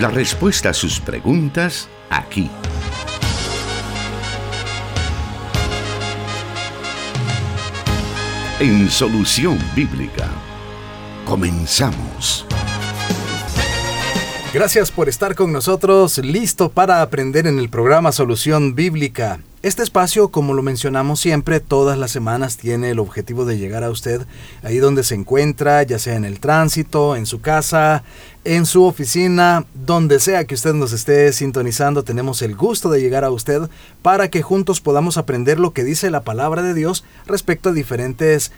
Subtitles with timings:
[0.00, 2.50] La respuesta a sus preguntas aquí.
[8.60, 10.26] En Solución Bíblica.
[11.26, 12.46] Comenzamos.
[14.54, 19.40] Gracias por estar con nosotros, listo para aprender en el programa Solución Bíblica.
[19.62, 23.90] Este espacio, como lo mencionamos siempre, todas las semanas tiene el objetivo de llegar a
[23.90, 24.22] usted
[24.62, 28.02] ahí donde se encuentra, ya sea en el tránsito, en su casa,
[28.44, 33.22] en su oficina, donde sea que usted nos esté sintonizando, tenemos el gusto de llegar
[33.22, 33.68] a usted
[34.00, 38.52] para que juntos podamos aprender lo que dice la palabra de Dios respecto a diferentes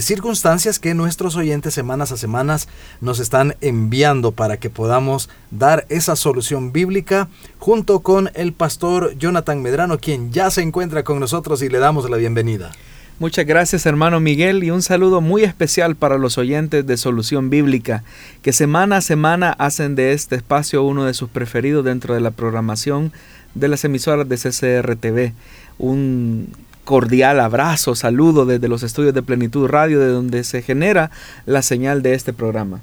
[0.00, 2.68] circunstancias que nuestros oyentes semanas a semanas
[3.00, 7.28] nos están enviando para que podamos dar esa solución bíblica
[7.58, 12.08] junto con el pastor Jonathan Medrano, quien ya se encuentra con nosotros y le damos
[12.08, 12.72] la bienvenida.
[13.20, 18.04] Muchas gracias hermano Miguel y un saludo muy especial para los oyentes de Solución Bíblica
[18.42, 22.30] que semana a semana hacen de este espacio uno de sus preferidos dentro de la
[22.30, 23.12] programación
[23.54, 25.34] de las emisoras de CCR TV.
[25.78, 26.54] Un
[26.88, 31.10] cordial abrazo, saludo desde los estudios de Plenitud Radio, de donde se genera
[31.44, 32.80] la señal de este programa.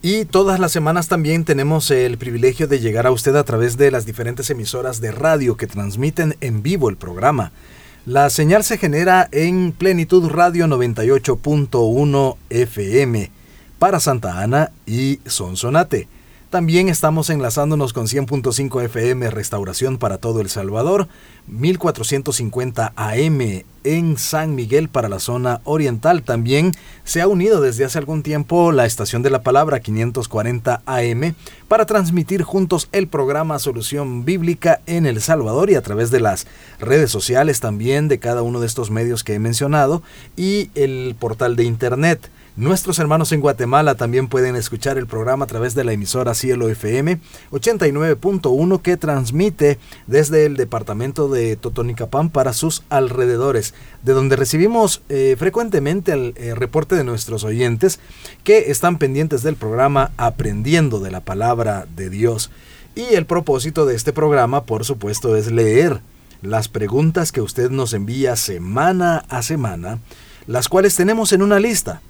[0.00, 3.90] Y todas las semanas también tenemos el privilegio de llegar a usted a través de
[3.90, 7.52] las diferentes emisoras de radio que transmiten en vivo el programa.
[8.06, 13.30] La señal se genera en Plenitud Radio 98.1 FM
[13.78, 16.08] para Santa Ana y Sonsonate.
[16.52, 21.08] También estamos enlazándonos con 100.5 FM Restauración para todo El Salvador,
[21.46, 26.22] 1450 AM en San Miguel para la zona oriental.
[26.22, 26.72] También
[27.04, 31.34] se ha unido desde hace algún tiempo la estación de la palabra 540 AM
[31.68, 36.46] para transmitir juntos el programa Solución Bíblica en El Salvador y a través de las
[36.78, 40.02] redes sociales también de cada uno de estos medios que he mencionado
[40.36, 42.30] y el portal de internet.
[42.54, 46.68] Nuestros hermanos en Guatemala también pueden escuchar el programa a través de la emisora Cielo
[46.68, 47.18] FM
[47.50, 53.72] 89.1 que transmite desde el departamento de Totonicapán para sus alrededores,
[54.02, 58.00] de donde recibimos eh, frecuentemente el eh, reporte de nuestros oyentes
[58.44, 62.50] que están pendientes del programa Aprendiendo de la Palabra de Dios.
[62.94, 66.02] Y el propósito de este programa, por supuesto, es leer
[66.42, 70.00] las preguntas que usted nos envía semana a semana,
[70.46, 72.02] las cuales tenemos en una lista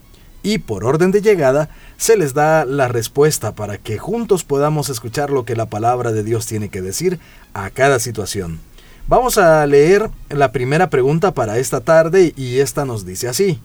[0.43, 5.31] y por orden de llegada se les da la respuesta para que juntos podamos escuchar
[5.31, 7.19] lo que la palabra de Dios tiene que decir
[7.55, 8.61] a cada situación.
[9.09, 13.61] Vamos a leer la primera pregunta para esta tarde y esta nos dice así.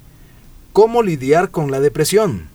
[0.73, 2.49] ¿Cómo lidiar con la depresión?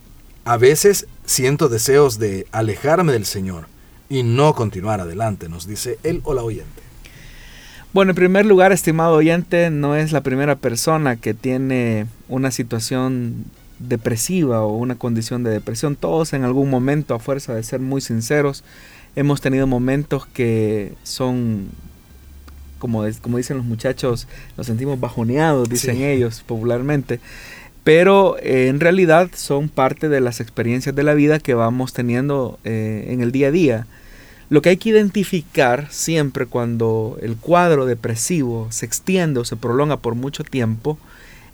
[0.44, 3.66] A veces siento deseos de alejarme del Señor
[4.08, 6.82] y no continuar adelante, nos dice él o la oyente.
[7.92, 13.44] Bueno, en primer lugar, estimado oyente, no es la primera persona que tiene una situación
[13.88, 15.96] depresiva o una condición de depresión.
[15.96, 18.64] Todos en algún momento, a fuerza de ser muy sinceros,
[19.16, 21.68] hemos tenido momentos que son,
[22.78, 27.20] como, como dicen los muchachos, nos sentimos bajoneados, dicen ellos popularmente.
[27.84, 32.58] Pero eh, en realidad son parte de las experiencias de la vida que vamos teniendo
[32.64, 33.86] eh, en el día a día.
[34.50, 39.96] Lo que hay que identificar siempre cuando el cuadro depresivo se extiende o se prolonga
[39.96, 40.98] por mucho tiempo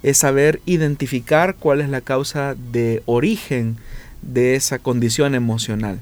[0.03, 3.77] es saber identificar cuál es la causa de origen
[4.23, 6.01] de esa condición emocional.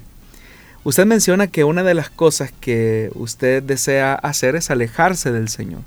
[0.83, 5.81] Usted menciona que una de las cosas que usted desea hacer es alejarse del Señor.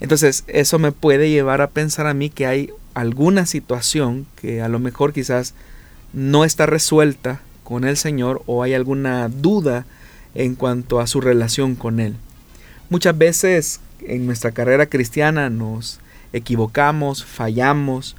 [0.00, 4.68] Entonces, eso me puede llevar a pensar a mí que hay alguna situación que a
[4.68, 5.54] lo mejor quizás
[6.12, 9.86] no está resuelta con el Señor o hay alguna duda
[10.34, 12.16] en cuanto a su relación con Él.
[12.90, 16.00] Muchas veces en nuestra carrera cristiana nos
[16.32, 18.16] equivocamos, fallamos,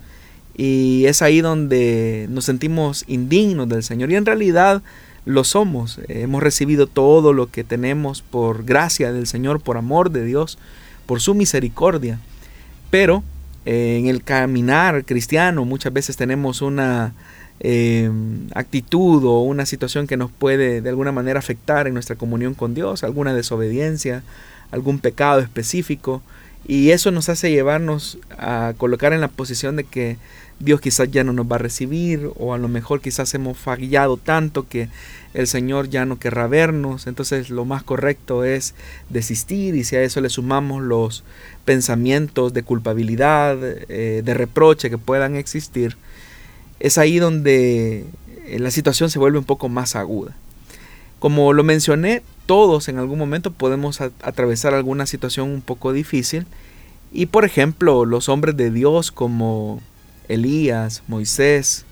[0.55, 4.11] y es ahí donde nos sentimos indignos del Señor.
[4.11, 4.81] Y en realidad
[5.25, 5.99] lo somos.
[6.07, 10.57] Hemos recibido todo lo que tenemos por gracia del Señor, por amor de Dios,
[11.05, 12.19] por su misericordia.
[12.89, 13.23] Pero
[13.65, 17.13] eh, en el caminar cristiano muchas veces tenemos una
[17.59, 18.09] eh,
[18.55, 22.73] actitud o una situación que nos puede de alguna manera afectar en nuestra comunión con
[22.73, 24.23] Dios, alguna desobediencia,
[24.71, 26.21] algún pecado específico.
[26.69, 30.17] Y eso nos hace llevarnos a colocar en la posición de que
[30.59, 34.17] Dios quizás ya no nos va a recibir o a lo mejor quizás hemos fallado
[34.17, 34.87] tanto que
[35.33, 37.07] el Señor ya no querrá vernos.
[37.07, 38.75] Entonces lo más correcto es
[39.09, 41.23] desistir y si a eso le sumamos los
[41.65, 45.97] pensamientos de culpabilidad, eh, de reproche que puedan existir,
[46.79, 48.05] es ahí donde
[48.45, 50.37] eh, la situación se vuelve un poco más aguda.
[51.17, 56.47] Como lo mencioné, todos en algún momento podemos atravesar alguna situación un poco difícil.
[57.11, 59.83] Y por ejemplo, los hombres de Dios como
[60.29, 61.85] Elías, Moisés,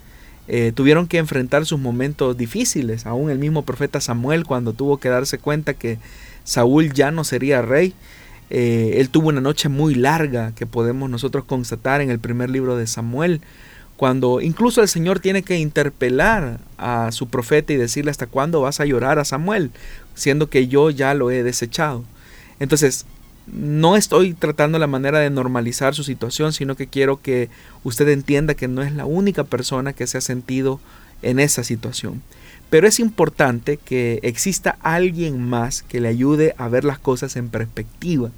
[0.48, 3.06] eh, tuvieron que enfrentar sus momentos difíciles.
[3.06, 6.00] Aún el mismo profeta Samuel, cuando tuvo que darse cuenta que
[6.44, 7.94] Saúl ya no sería rey,
[8.50, 12.78] eh, él tuvo una noche muy larga que podemos nosotros constatar en el primer libro
[12.78, 13.42] de Samuel,
[13.96, 18.80] cuando incluso el Señor tiene que interpelar a su profeta y decirle hasta cuándo vas
[18.80, 19.72] a llorar a Samuel,
[20.18, 22.04] siendo que yo ya lo he desechado.
[22.60, 23.06] Entonces,
[23.46, 27.50] no estoy tratando la manera de normalizar su situación, sino que quiero que
[27.84, 30.82] usted entienda que no es la única persona que se ha sentido
[31.22, 32.22] en esa situación.
[32.70, 37.48] Pero es importante que exista alguien más que le ayude a ver las cosas en
[37.50, 38.32] perspectiva.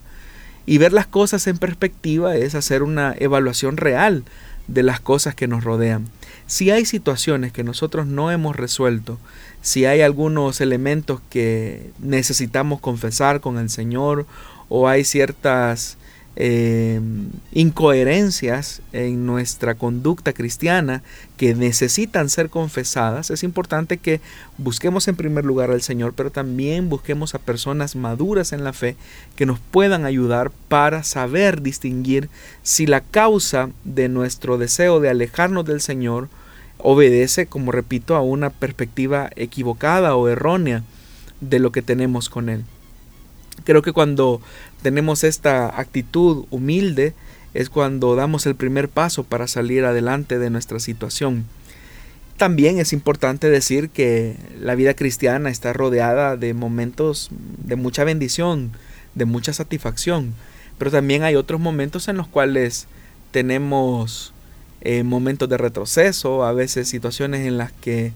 [0.67, 4.23] Y ver las cosas en perspectiva es hacer una evaluación real
[4.67, 6.07] de las cosas que nos rodean.
[6.45, 9.17] Si hay situaciones que nosotros no hemos resuelto,
[9.61, 14.25] si hay algunos elementos que necesitamos confesar con el Señor
[14.69, 15.97] o hay ciertas
[16.41, 17.01] eh,
[17.51, 21.03] incoherencias en nuestra conducta cristiana
[21.35, 24.21] que necesitan ser confesadas, es importante que
[24.57, 28.95] busquemos en primer lugar al Señor, pero también busquemos a personas maduras en la fe
[29.35, 32.29] que nos puedan ayudar para saber distinguir
[32.63, 36.29] si la causa de nuestro deseo de alejarnos del Señor
[36.79, 40.83] obedece, como repito, a una perspectiva equivocada o errónea
[41.41, 42.63] de lo que tenemos con Él.
[43.63, 44.41] Creo que cuando
[44.81, 47.13] tenemos esta actitud humilde
[47.53, 51.45] es cuando damos el primer paso para salir adelante de nuestra situación.
[52.37, 58.71] También es importante decir que la vida cristiana está rodeada de momentos de mucha bendición,
[59.15, 60.33] de mucha satisfacción,
[60.77, 62.87] pero también hay otros momentos en los cuales
[63.31, 64.33] tenemos
[64.81, 68.13] eh, momentos de retroceso, a veces situaciones en las que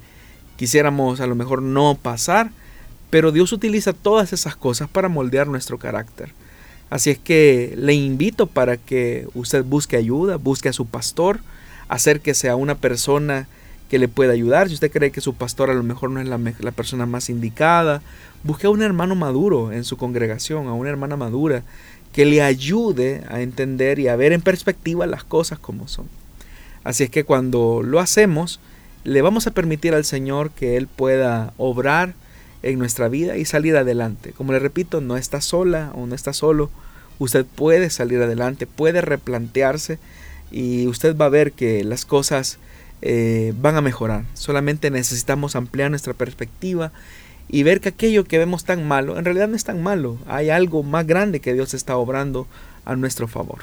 [0.56, 2.51] quisiéramos a lo mejor no pasar,
[3.10, 6.31] pero Dios utiliza todas esas cosas para moldear nuestro carácter.
[6.89, 11.39] Así es que le invito para que usted busque ayuda, busque a su pastor,
[11.89, 13.48] acérquese a una persona
[13.89, 14.68] que le pueda ayudar.
[14.68, 17.30] Si usted cree que su pastor a lo mejor no es la, la, persona más
[17.30, 18.01] indicada,
[18.44, 21.63] busque a un hermano maduro en su congregación, a una hermana madura
[22.13, 26.07] que le ayude a entender y a ver en perspectiva las cosas como son.
[26.83, 28.59] Así es que cuando lo hacemos,
[29.03, 32.13] le vamos a permitir al Señor que Él pueda obrar
[32.62, 34.31] en nuestra vida y salir adelante.
[34.31, 36.69] Como le repito, no está sola o no está solo.
[37.19, 40.00] Usted puede salir adelante, puede replantearse
[40.51, 42.57] y usted va a ver que las cosas
[43.01, 44.24] eh, van a mejorar.
[44.33, 46.91] Solamente necesitamos ampliar nuestra perspectiva
[47.50, 50.18] y ver que aquello que vemos tan malo, en realidad no es tan malo.
[50.27, 52.47] Hay algo más grande que Dios está obrando
[52.86, 53.59] a nuestro favor.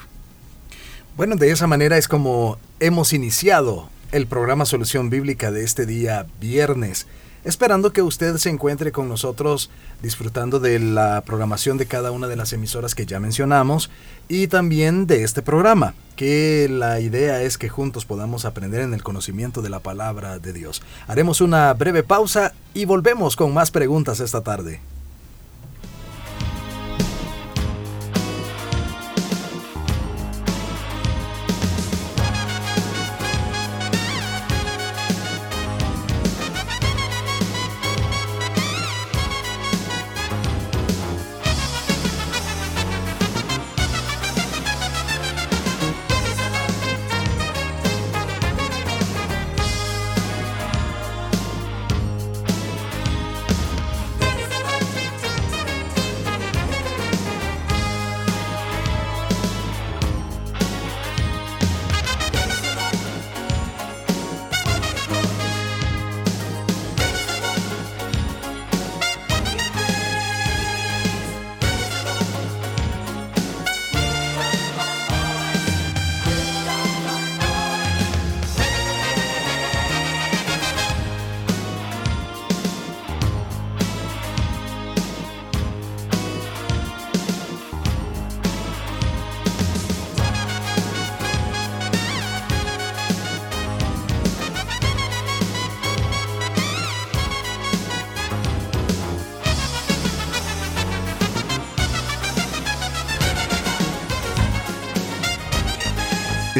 [1.17, 6.25] Bueno, de esa manera es como hemos iniciado el programa Solución Bíblica de este día
[6.39, 7.07] viernes
[7.43, 9.69] esperando que usted se encuentre con nosotros
[10.01, 13.89] disfrutando de la programación de cada una de las emisoras que ya mencionamos
[14.27, 19.03] y también de este programa, que la idea es que juntos podamos aprender en el
[19.03, 20.81] conocimiento de la palabra de Dios.
[21.07, 24.79] Haremos una breve pausa y volvemos con más preguntas esta tarde.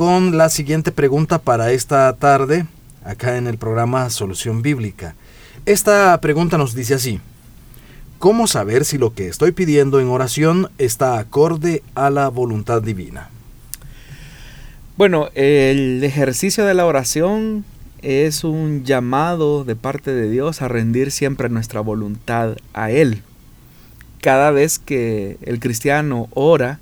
[0.00, 2.64] con la siguiente pregunta para esta tarde.
[3.04, 5.14] acá en el programa Solución Bíblica.
[5.66, 7.20] Esta pregunta nos dice así,
[8.18, 13.28] ¿cómo saber si lo que estoy pidiendo en oración está acorde a la voluntad divina?
[14.96, 17.66] Bueno, el ejercicio de la oración
[18.00, 23.22] es un llamado de parte de Dios a rendir siempre nuestra voluntad a Él.
[24.22, 26.80] Cada vez que el cristiano ora,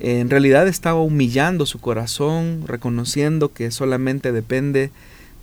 [0.00, 4.90] en realidad está humillando su corazón, reconociendo que solamente depende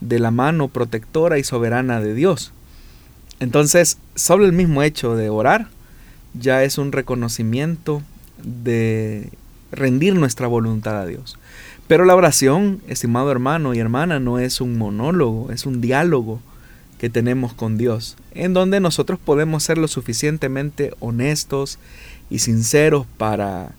[0.02, 2.52] de la mano protectora y soberana de Dios.
[3.40, 5.68] Entonces, solo el mismo hecho de orar
[6.34, 8.02] ya es un reconocimiento
[8.44, 9.30] de
[9.72, 11.38] rendir nuestra voluntad a Dios.
[11.88, 16.40] Pero la oración, estimado hermano y hermana, no es un monólogo, es un diálogo
[17.00, 21.80] que tenemos con Dios, en donde nosotros podemos ser lo suficientemente honestos
[22.30, 23.72] y sinceros para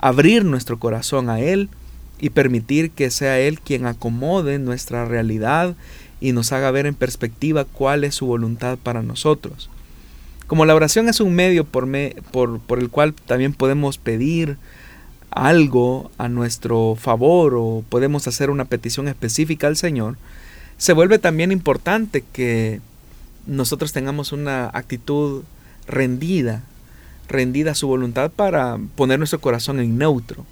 [0.00, 1.68] abrir nuestro corazón a Él
[2.18, 5.74] y permitir que sea Él quien acomode nuestra realidad
[6.20, 9.70] y nos haga ver en perspectiva cuál es su voluntad para nosotros.
[10.46, 11.88] Como la oración es un medio por,
[12.32, 14.56] por, por el cual también podemos pedir
[15.30, 20.16] algo a nuestro favor o podemos hacer una petición específica al Señor,
[20.76, 22.80] se vuelve también importante que
[23.46, 25.42] nosotros tengamos una actitud
[25.86, 26.64] rendida,
[27.30, 30.44] rendida a su voluntad para poner nuestro corazón en neutro.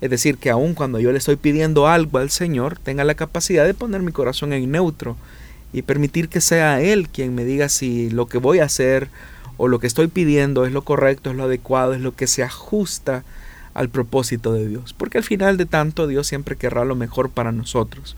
[0.00, 3.64] Es decir, que aun cuando yo le estoy pidiendo algo al Señor, tenga la capacidad
[3.64, 5.16] de poner mi corazón en neutro
[5.72, 9.08] y permitir que sea Él quien me diga si lo que voy a hacer
[9.56, 12.42] o lo que estoy pidiendo es lo correcto, es lo adecuado, es lo que se
[12.42, 13.22] ajusta
[13.74, 14.92] al propósito de Dios.
[14.92, 18.16] Porque al final de tanto Dios siempre querrá lo mejor para nosotros.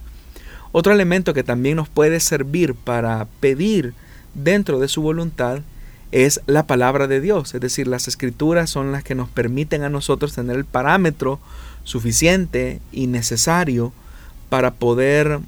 [0.71, 3.93] Otro elemento que también nos puede servir para pedir
[4.33, 5.61] dentro de su voluntad
[6.11, 7.53] es la palabra de Dios.
[7.53, 11.39] Es decir, las escrituras son las que nos permiten a nosotros tener el parámetro
[11.83, 13.93] suficiente y necesario
[14.49, 15.39] para poder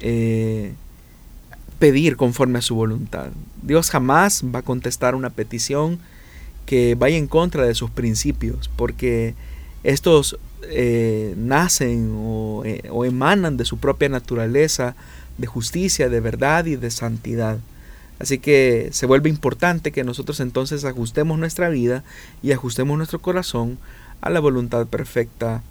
[0.00, 0.72] eh,
[1.78, 3.28] pedir conforme a su voluntad.
[3.62, 5.98] Dios jamás va a contestar una petición
[6.66, 9.34] que vaya en contra de sus principios, porque
[9.82, 14.94] estos eh, nacen o, eh, o emanan de su propia naturaleza
[15.38, 17.58] de justicia, de verdad y de santidad.
[18.20, 22.04] Así que se vuelve importante que nosotros entonces ajustemos nuestra vida
[22.42, 23.78] y ajustemos nuestro corazón
[24.20, 25.62] a la voluntad perfecta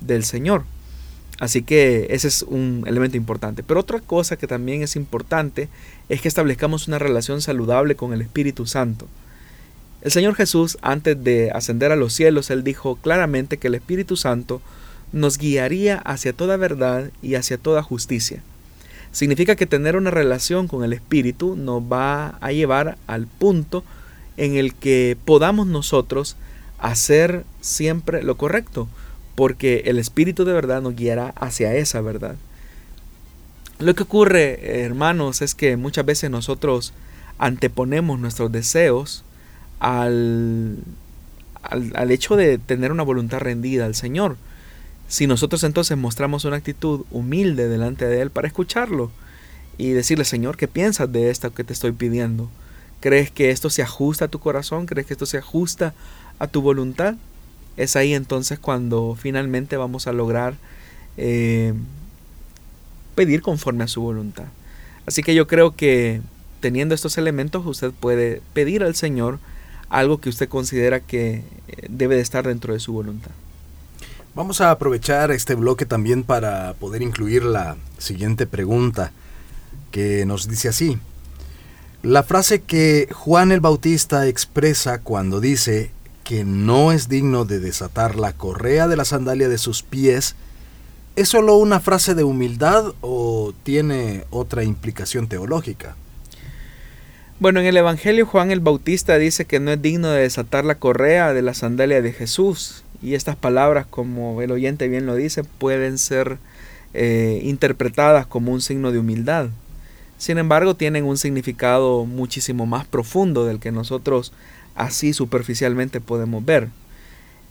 [0.00, 0.64] del Señor.
[1.40, 3.62] Así que ese es un elemento importante.
[3.62, 5.68] Pero otra cosa que también es importante
[6.08, 9.06] es que establezcamos una relación saludable con el Espíritu Santo.
[10.00, 14.16] El Señor Jesús, antes de ascender a los cielos, Él dijo claramente que el Espíritu
[14.16, 14.62] Santo
[15.12, 18.42] nos guiaría hacia toda verdad y hacia toda justicia.
[19.12, 23.84] Significa que tener una relación con el Espíritu nos va a llevar al punto
[24.36, 26.36] en el que podamos nosotros
[26.78, 28.88] hacer siempre lo correcto,
[29.34, 32.36] porque el Espíritu de verdad nos guiará hacia esa verdad.
[33.78, 36.92] Lo que ocurre, hermanos, es que muchas veces nosotros
[37.38, 39.24] anteponemos nuestros deseos
[39.78, 40.78] al,
[41.62, 44.36] al, hecho de tener una voluntad rendida al Señor.
[45.10, 49.10] Si nosotros entonces mostramos una actitud humilde delante de Él para escucharlo
[49.76, 52.48] y decirle, Señor, ¿qué piensas de esto que te estoy pidiendo?
[53.00, 54.86] ¿Crees que esto se ajusta a tu corazón?
[54.86, 55.92] ¿Crees que esto se ajusta
[56.38, 57.16] a tu voluntad?
[57.76, 60.54] es ahí entonces cuando finalmente vamos a lograr
[61.16, 61.72] eh,
[63.14, 64.44] pedir conforme a su voluntad.
[65.06, 66.20] Así que yo creo que
[66.60, 69.38] teniendo estos elementos usted puede pedir al Señor
[69.88, 73.32] algo que usted considera que eh, debe de estar dentro de su voluntad.
[74.34, 79.12] Vamos a aprovechar este bloque también para poder incluir la siguiente pregunta
[79.90, 80.98] que nos dice así.
[82.02, 85.90] La frase que Juan el Bautista expresa cuando dice,
[86.30, 90.36] que no es digno de desatar la correa de la sandalia de sus pies,
[91.16, 95.96] ¿es solo una frase de humildad o tiene otra implicación teológica?
[97.40, 100.74] Bueno, en el Evangelio Juan el Bautista dice que no es digno de desatar la
[100.74, 102.84] correa de la sandalia de Jesús.
[103.00, 106.36] Y estas palabras, como el oyente bien lo dice, pueden ser
[106.92, 109.48] eh, interpretadas como un signo de humildad.
[110.18, 114.34] Sin embargo, tienen un significado muchísimo más profundo del que nosotros
[114.74, 116.68] así superficialmente podemos ver.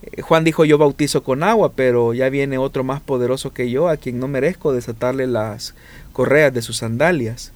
[0.04, 3.90] Eh, Juan dijo yo bautizo con agua, pero ya viene otro más poderoso que yo,
[3.90, 5.74] a quien no merezco desatarle las
[6.14, 7.54] correas de sus sandalias.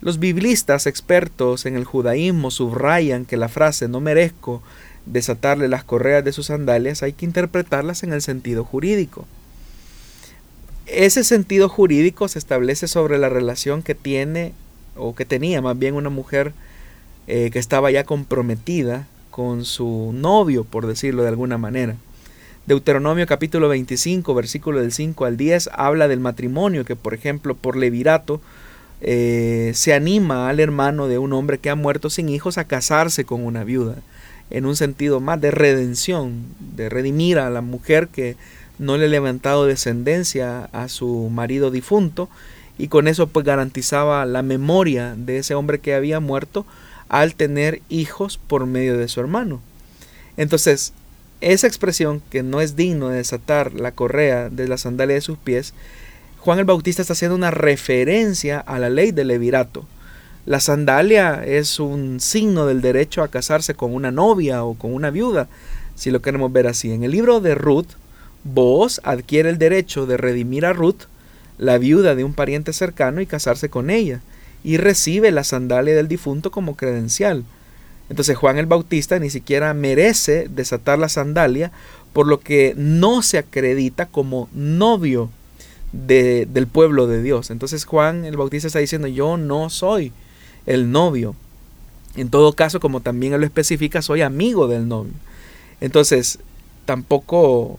[0.00, 4.62] Los biblistas expertos en el judaísmo subrayan que la frase no merezco
[5.06, 9.24] desatarle las correas de sus sandalias hay que interpretarlas en el sentido jurídico.
[10.86, 14.52] Ese sentido jurídico se establece sobre la relación que tiene
[14.96, 16.52] o que tenía más bien una mujer
[17.26, 21.96] eh, que estaba ya comprometida con su novio, por decirlo de alguna manera.
[22.66, 27.76] Deuteronomio capítulo 25, versículo del 5 al 10, habla del matrimonio que, por ejemplo, por
[27.76, 28.40] levirato,
[29.00, 33.24] eh, se anima al hermano de un hombre que ha muerto sin hijos a casarse
[33.24, 33.96] con una viuda,
[34.50, 38.36] en un sentido más de redención, de redimir a la mujer que
[38.78, 42.28] no le ha levantado descendencia a su marido difunto
[42.78, 46.66] y con eso pues garantizaba la memoria de ese hombre que había muerto
[47.08, 49.60] al tener hijos por medio de su hermano.
[50.36, 50.92] Entonces,
[51.40, 55.38] esa expresión que no es digno de desatar la correa de la sandalia de sus
[55.38, 55.74] pies,
[56.46, 59.84] Juan el Bautista está haciendo una referencia a la ley del levirato.
[60.44, 65.10] La sandalia es un signo del derecho a casarse con una novia o con una
[65.10, 65.48] viuda,
[65.96, 66.92] si lo queremos ver así.
[66.92, 67.88] En el libro de Ruth,
[68.44, 71.06] Boaz adquiere el derecho de redimir a Ruth,
[71.58, 74.20] la viuda de un pariente cercano, y casarse con ella,
[74.62, 77.42] y recibe la sandalia del difunto como credencial.
[78.08, 81.72] Entonces Juan el Bautista ni siquiera merece desatar la sandalia,
[82.12, 85.28] por lo que no se acredita como novio
[85.96, 87.50] del pueblo de Dios.
[87.50, 90.12] Entonces Juan el Bautista está diciendo, yo no soy
[90.66, 91.34] el novio.
[92.16, 95.12] En todo caso, como también él lo especifica, soy amigo del novio.
[95.80, 96.38] Entonces,
[96.86, 97.78] tampoco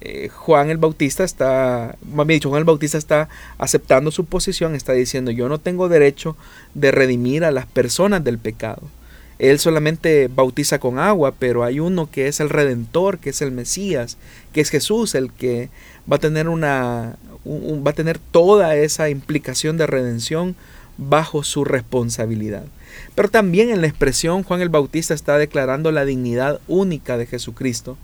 [0.00, 3.28] eh, Juan el Bautista está, dicho, Juan el Bautista está
[3.58, 6.36] aceptando su posición, está diciendo, yo no tengo derecho
[6.74, 8.82] de redimir a las personas del pecado.
[9.38, 13.50] Él solamente bautiza con agua, pero hay uno que es el Redentor, que es el
[13.50, 14.16] Mesías,
[14.52, 15.68] que es Jesús, el que
[16.10, 17.16] va a tener una,
[17.46, 20.54] va a tener toda esa implicación de redención
[20.96, 22.64] bajo su responsabilidad.
[23.14, 27.96] Pero también en la expresión Juan el Bautista está declarando la dignidad única de Jesucristo,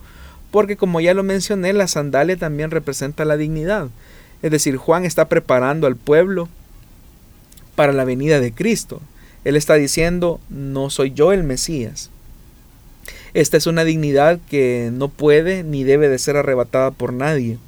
[0.51, 3.89] porque como ya lo mencioné, la sandalia también representa la dignidad.
[4.43, 6.49] Es decir, Juan está preparando al pueblo
[7.75, 9.01] para la venida de Cristo.
[9.45, 12.11] Él está diciendo, no soy yo el Mesías.
[13.35, 17.59] Esta es una dignidad que no puede ni debe de ser arrebatada por nadie.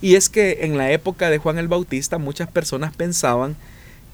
[0.00, 3.56] Y es que en la época de Juan el Bautista muchas personas pensaban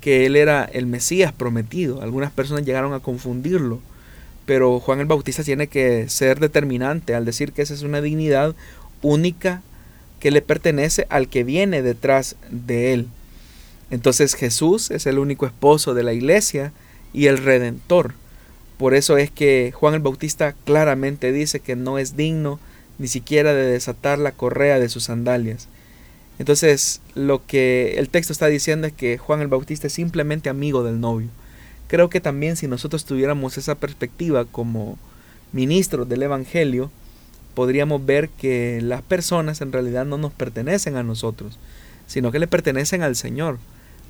[0.00, 2.02] que él era el Mesías prometido.
[2.02, 3.80] Algunas personas llegaron a confundirlo
[4.46, 8.54] pero Juan el Bautista tiene que ser determinante al decir que esa es una dignidad
[9.02, 9.62] única
[10.20, 13.08] que le pertenece al que viene detrás de él.
[13.90, 16.72] Entonces Jesús es el único esposo de la iglesia
[17.12, 18.14] y el redentor.
[18.78, 22.58] Por eso es que Juan el Bautista claramente dice que no es digno
[22.98, 25.68] ni siquiera de desatar la correa de sus sandalias.
[26.38, 30.82] Entonces lo que el texto está diciendo es que Juan el Bautista es simplemente amigo
[30.82, 31.28] del novio.
[31.88, 34.98] Creo que también si nosotros tuviéramos esa perspectiva como
[35.52, 36.90] ministros del Evangelio,
[37.54, 41.58] podríamos ver que las personas en realidad no nos pertenecen a nosotros,
[42.06, 43.58] sino que le pertenecen al Señor.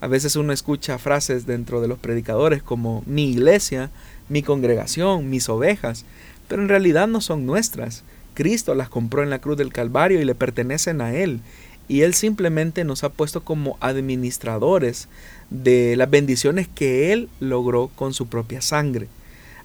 [0.01, 3.91] A veces uno escucha frases dentro de los predicadores como mi iglesia,
[4.29, 6.05] mi congregación, mis ovejas,
[6.49, 8.03] pero en realidad no son nuestras.
[8.35, 11.41] Cristo las compró en la cruz del Calvario y le pertenecen a Él.
[11.89, 15.09] Y Él simplemente nos ha puesto como administradores
[15.51, 19.09] de las bendiciones que Él logró con su propia sangre.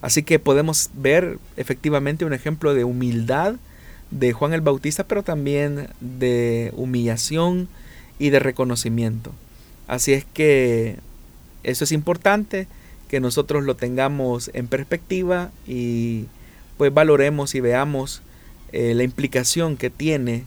[0.02, 3.56] Así que podemos ver efectivamente un ejemplo de humildad
[4.10, 7.68] de Juan el Bautista, pero también de humillación
[8.18, 9.32] y de reconocimiento.
[9.86, 10.98] Así es que
[11.62, 12.66] eso es importante,
[13.08, 16.26] que nosotros lo tengamos en perspectiva y
[16.76, 18.22] pues valoremos y veamos
[18.72, 20.44] eh, la implicación que tiene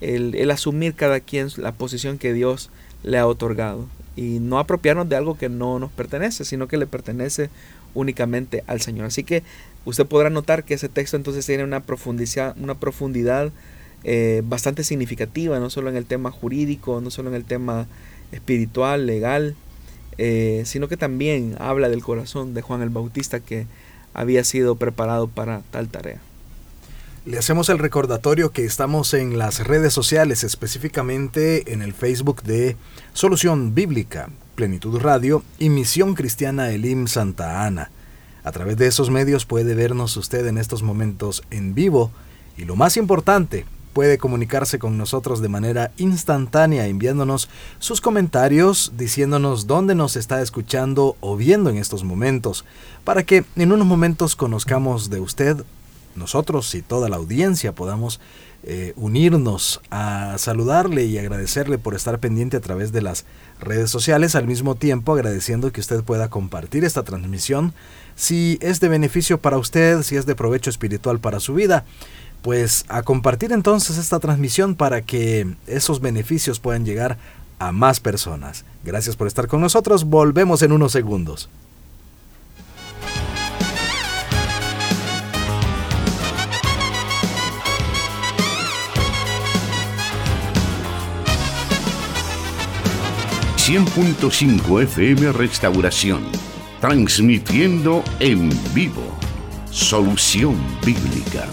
[0.00, 2.70] el, asumir cada quien la posición que Dios
[3.02, 6.86] le ha otorgado y no apropiarnos de algo que no nos pertenece, sino que le
[6.86, 7.50] pertenece
[7.94, 9.06] únicamente al Señor.
[9.06, 9.42] Así que
[9.84, 13.52] usted podrá notar que ese texto entonces tiene una profundidad, una profundidad
[14.04, 17.86] eh, bastante significativa, no solo en el tema jurídico, no solo en el tema
[18.32, 19.54] espiritual, legal,
[20.18, 23.66] eh, sino que también habla del corazón de Juan el Bautista que
[24.14, 26.20] había sido preparado para tal tarea.
[27.26, 32.76] Le hacemos el recordatorio que estamos en las redes sociales, específicamente en el Facebook de
[33.14, 37.90] Solución Bíblica, Plenitud Radio y Misión Cristiana Elim Santa Ana.
[38.44, 42.12] A través de esos medios puede vernos usted en estos momentos en vivo
[42.56, 47.48] y lo más importante, puede comunicarse con nosotros de manera instantánea enviándonos
[47.80, 52.64] sus comentarios, diciéndonos dónde nos está escuchando o viendo en estos momentos,
[53.02, 55.64] para que en unos momentos conozcamos de usted
[56.16, 58.20] nosotros y toda la audiencia podamos
[58.62, 63.24] eh, unirnos a saludarle y agradecerle por estar pendiente a través de las
[63.60, 67.74] redes sociales, al mismo tiempo agradeciendo que usted pueda compartir esta transmisión
[68.16, 71.84] si es de beneficio para usted, si es de provecho espiritual para su vida.
[72.42, 77.18] Pues a compartir entonces esta transmisión para que esos beneficios puedan llegar
[77.58, 78.64] a más personas.
[78.84, 81.48] Gracias por estar con nosotros, volvemos en unos segundos.
[93.68, 96.22] 100.5 FM Restauración,
[96.80, 99.02] transmitiendo en vivo.
[99.72, 101.48] Solución Bíblica.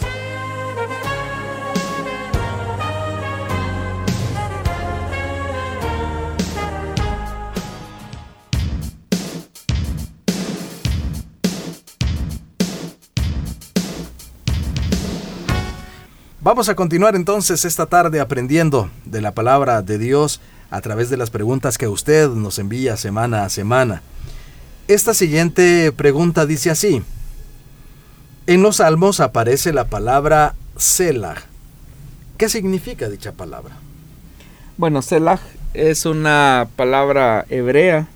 [16.42, 20.42] Vamos a continuar entonces esta tarde aprendiendo de la palabra de Dios
[20.74, 24.02] a través de las preguntas que usted nos envía semana a semana.
[24.88, 27.04] Esta siguiente pregunta dice así.
[28.48, 31.36] En los salmos aparece la palabra Selah.
[32.40, 33.76] ¿Qué significa dicha palabra?
[34.78, 35.40] Bueno, Selah
[35.76, 38.08] es una palabra hebrea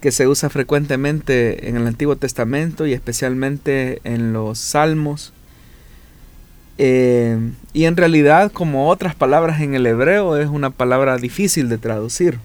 [0.00, 5.34] que se usa frecuentemente en el Antiguo Testamento y especialmente en los salmos
[6.78, 7.38] eh,
[7.72, 12.38] y en realidad, como otras palabras en el hebreo, es una palabra difícil de traducir.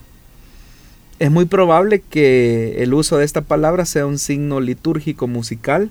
[1.20, 5.90] Es muy probable que el uso de esta palabra sea un signo litúrgico musical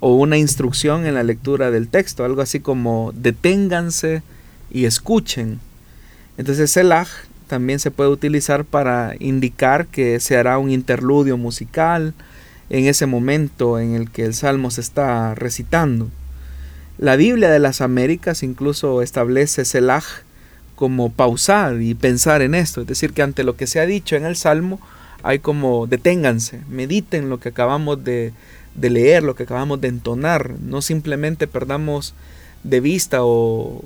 [0.00, 4.22] o una instrucción en la lectura del texto, algo así como deténganse
[4.70, 5.60] y escuchen.
[6.38, 7.06] Entonces Selah
[7.48, 12.14] también se puede utilizar para indicar que se hará un interludio musical
[12.70, 16.08] en ese momento en el que el salmo se está recitando.
[16.98, 20.02] La Biblia de las Américas incluso establece Selah
[20.74, 24.16] como pausar y pensar en esto, es decir, que ante lo que se ha dicho
[24.16, 24.80] en el Salmo
[25.22, 28.32] hay como deténganse, mediten lo que acabamos de,
[28.80, 32.14] leer, lo que acabamos de entonar, no simplemente perdamos
[32.64, 33.84] de vista o,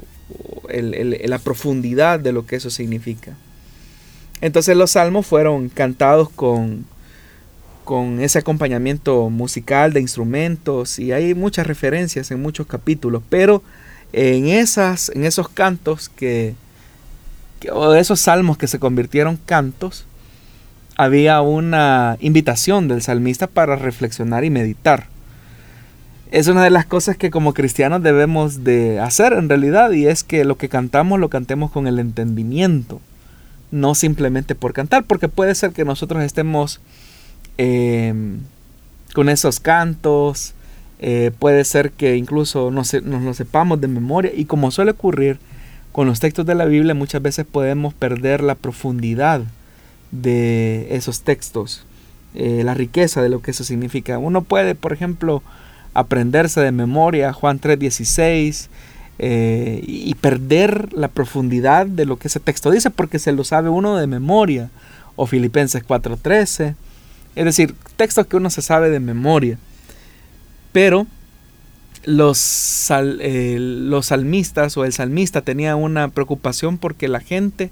[0.69, 3.37] la profundidad de lo que eso significa.
[4.41, 6.87] Entonces los salmos fueron cantados con,
[7.85, 13.63] con ese acompañamiento musical de instrumentos y hay muchas referencias en muchos capítulos, pero
[14.13, 16.55] en, esas, en esos cantos que,
[17.73, 20.07] o esos salmos que se convirtieron cantos,
[20.97, 25.07] había una invitación del salmista para reflexionar y meditar.
[26.31, 30.25] Es una de las cosas que como cristianos debemos de hacer en realidad y es
[30.25, 33.01] que lo que cantamos lo cantemos con el entendimiento,
[33.71, 36.81] no simplemente por cantar, porque puede ser que nosotros estemos
[37.59, 38.41] Em,
[39.15, 40.55] con esos cantos.
[41.05, 45.39] Eh, puede ser que incluso nos, lo sepamos de memoria y como suele ocurrir
[45.91, 49.43] con los textos de la Biblia muchas veces podemos perder la profundidad
[50.13, 51.85] de esos textos,
[52.37, 54.19] eh, la riqueza de lo que eso significa.
[54.19, 55.43] Uno puede, por ejemplo,
[55.93, 58.69] aprenderse de memoria Juan 3:16
[59.19, 63.71] eh, y perder la profundidad de lo que ese texto dice porque se lo sabe
[63.71, 64.71] uno de memoria,
[65.17, 66.77] o Filipenses 4:13
[67.35, 69.59] es decir, textos que uno se sabe de memoria.
[70.73, 71.07] Pero
[72.05, 77.71] los, eh, los salmistas o el salmista tenía una preocupación porque la gente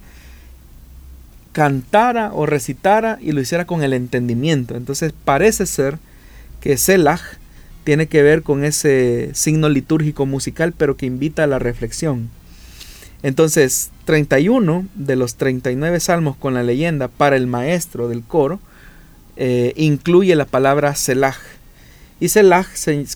[1.53, 4.77] cantara o recitara y lo hiciera con el entendimiento.
[4.77, 5.99] Entonces parece ser
[6.61, 7.21] que Selah
[7.85, 12.31] tiene que ver con ese signo litúrgico musical, pero que invita a la reflexión.
[13.23, 18.61] Entonces, 31 de los 39 salmos con la leyenda para el maestro del coro
[19.43, 21.35] eh, incluye la palabra Selah.
[22.21, 22.67] Y Selah,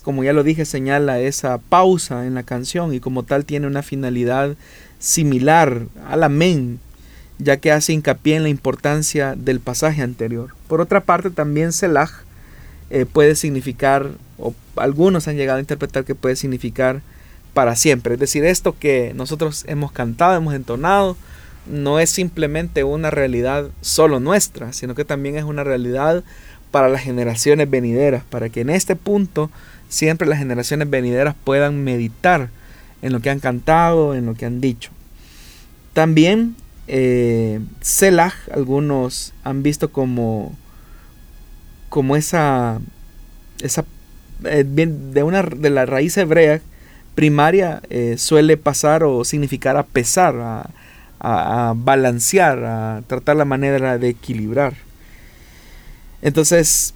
[0.01, 3.83] como ya lo dije, señala esa pausa en la canción y como tal tiene una
[3.83, 4.55] finalidad
[4.97, 6.79] similar al amén,
[7.37, 10.55] ya que hace hincapié en la importancia del pasaje anterior.
[10.67, 12.09] Por otra parte, también Selah
[12.89, 14.09] eh, puede significar,
[14.39, 17.01] o algunos han llegado a interpretar que puede significar
[17.53, 18.15] para siempre.
[18.15, 21.17] Es decir, esto que nosotros hemos cantado, hemos entonado,
[21.67, 26.23] no es simplemente una realidad solo nuestra, sino que también es una realidad
[26.71, 29.49] para las generaciones venideras, para que en este punto
[29.89, 32.49] siempre las generaciones venideras puedan meditar
[33.01, 34.91] en lo que han cantado, en lo que han dicho.
[35.93, 36.55] También
[36.87, 40.55] eh, Selah, algunos han visto como,
[41.89, 42.79] como esa,
[43.61, 43.85] esa
[44.43, 46.61] eh, de, una, de la raíz hebrea
[47.15, 50.69] primaria eh, suele pasar o significar a pesar,
[51.25, 54.73] a, balancear, a tratar la manera de equilibrar.
[56.21, 56.93] Entonces,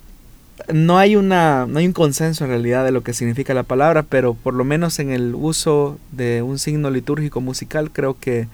[0.72, 4.04] no hay, una, no hay un consenso en realidad de lo que significa la palabra,
[4.04, 8.48] pero por lo menos en el uso de un signo litúrgico musical creo que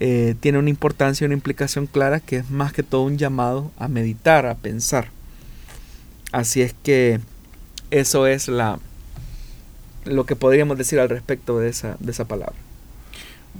[0.00, 3.88] eh, tiene una importancia, una implicación clara que es más que todo un llamado a
[3.88, 5.08] meditar, a pensar.
[6.32, 7.20] Así es que
[7.90, 8.78] eso es la,
[10.04, 12.56] lo que podríamos decir al respecto de esa, de esa palabra.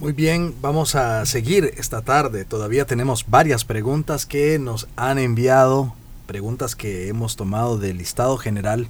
[0.01, 2.45] Muy bien, vamos a seguir esta tarde.
[2.45, 5.95] Todavía tenemos varias preguntas que nos han enviado,
[6.27, 8.89] preguntas que hemos tomado del listado general.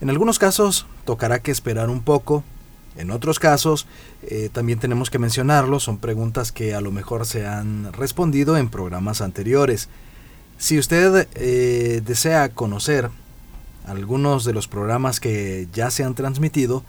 [0.00, 2.44] En algunos casos tocará que esperar un poco
[2.96, 3.86] En otros casos,
[4.22, 8.70] eh, también tenemos que mencionarlo, son preguntas que a lo mejor se han respondido en
[8.70, 9.90] programas anteriores.
[10.56, 13.10] Si usted eh, desea conocer
[13.86, 16.84] algunos de los programas que ya se han transmitido,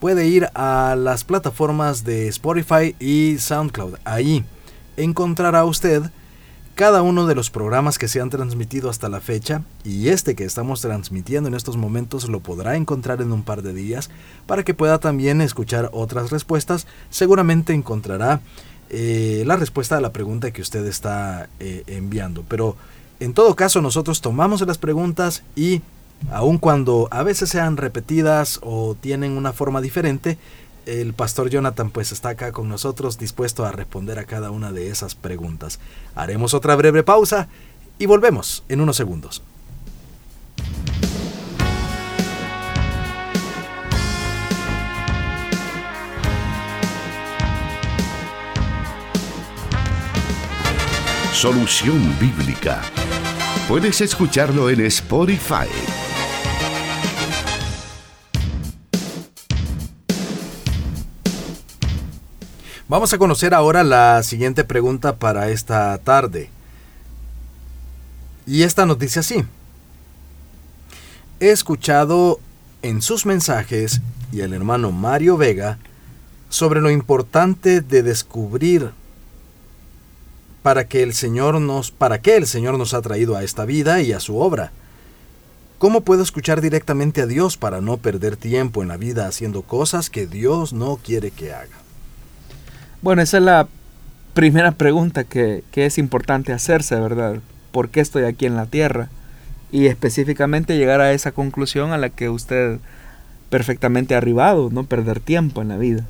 [0.00, 3.96] puede ir a las plataformas de Spotify y SoundCloud.
[4.04, 4.44] Ahí
[4.96, 6.10] encontrará usted
[6.76, 10.44] cada uno de los programas que se han transmitido hasta la fecha y este que
[10.44, 14.10] estamos transmitiendo en estos momentos lo podrá encontrar en un par de días
[14.46, 16.86] para que pueda también escuchar otras respuestas.
[17.08, 18.40] Seguramente encontrará
[18.90, 22.44] eh, la respuesta a la pregunta que usted está eh, enviando.
[22.46, 22.76] Pero
[23.20, 25.80] en todo caso nosotros tomamos las preguntas y
[26.30, 30.38] aun cuando a veces sean repetidas o tienen una forma diferente,
[30.86, 34.88] el pastor Jonathan pues está acá con nosotros dispuesto a responder a cada una de
[34.88, 35.80] esas preguntas.
[36.14, 37.48] Haremos otra breve pausa
[37.98, 39.42] y volvemos en unos segundos.
[51.32, 52.80] Solución Bíblica.
[53.68, 55.68] Puedes escucharlo en Spotify.
[62.88, 66.50] Vamos a conocer ahora la siguiente pregunta para esta tarde.
[68.46, 69.44] Y esta nos dice así.
[71.40, 72.38] He escuchado
[72.82, 75.78] en sus mensajes y el hermano Mario Vega
[76.48, 78.92] sobre lo importante de descubrir
[80.62, 84.00] para que el Señor nos para qué el Señor nos ha traído a esta vida
[84.00, 84.70] y a su obra.
[85.78, 90.08] ¿Cómo puedo escuchar directamente a Dios para no perder tiempo en la vida haciendo cosas
[90.08, 91.85] que Dios no quiere que haga?
[93.06, 93.68] Bueno, esa es la
[94.34, 97.36] primera pregunta que, es importante hacerse, ¿verdad?
[97.70, 99.10] ¿Por qué estoy aquí en la tierra?
[99.70, 102.80] Y específicamente llegar a esa conclusión a la que usted
[103.48, 106.04] perfectamente ha arribado, no perder tiempo en la vida.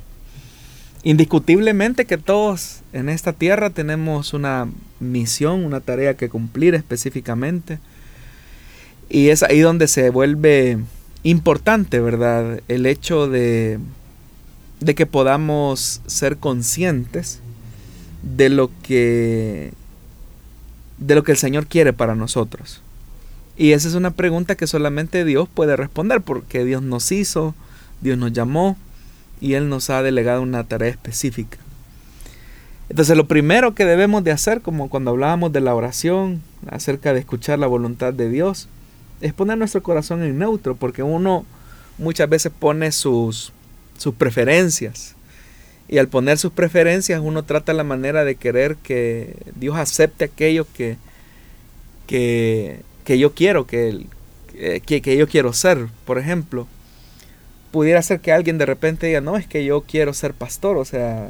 [1.03, 4.67] Indiscutiblemente que todos en esta tierra tenemos una
[4.99, 7.77] misión, una tarea que cumplir específicamente.
[9.07, 10.79] Y es ahí donde se vuelve
[11.21, 12.61] importante, ¿verdad?
[12.67, 13.77] El hecho de
[14.79, 17.41] de que podamos ser conscientes
[18.21, 19.73] de lo que
[20.97, 22.81] de lo que el Señor quiere para nosotros.
[23.55, 27.55] Y esa es una pregunta que solamente Dios puede responder porque Dios nos hizo,
[28.01, 28.77] Dios nos llamó
[29.41, 31.57] y Él nos ha delegado una tarea específica.
[32.89, 37.19] Entonces lo primero que debemos de hacer, como cuando hablábamos de la oración, acerca de
[37.19, 38.69] escuchar la voluntad de Dios,
[39.21, 41.45] es poner nuestro corazón en neutro, porque uno
[41.97, 43.51] muchas veces pone sus,
[43.97, 45.15] sus preferencias.
[45.89, 50.67] Y al poner sus preferencias uno trata la manera de querer que Dios acepte aquello
[50.75, 50.97] que,
[52.07, 54.05] que, yo quiero, que,
[54.85, 55.87] que, que, yo quiero ser.
[56.05, 56.67] Por ejemplo,
[57.71, 60.85] pudiera ser que alguien de repente diga, no, es que yo quiero ser pastor, o
[60.85, 61.29] sea,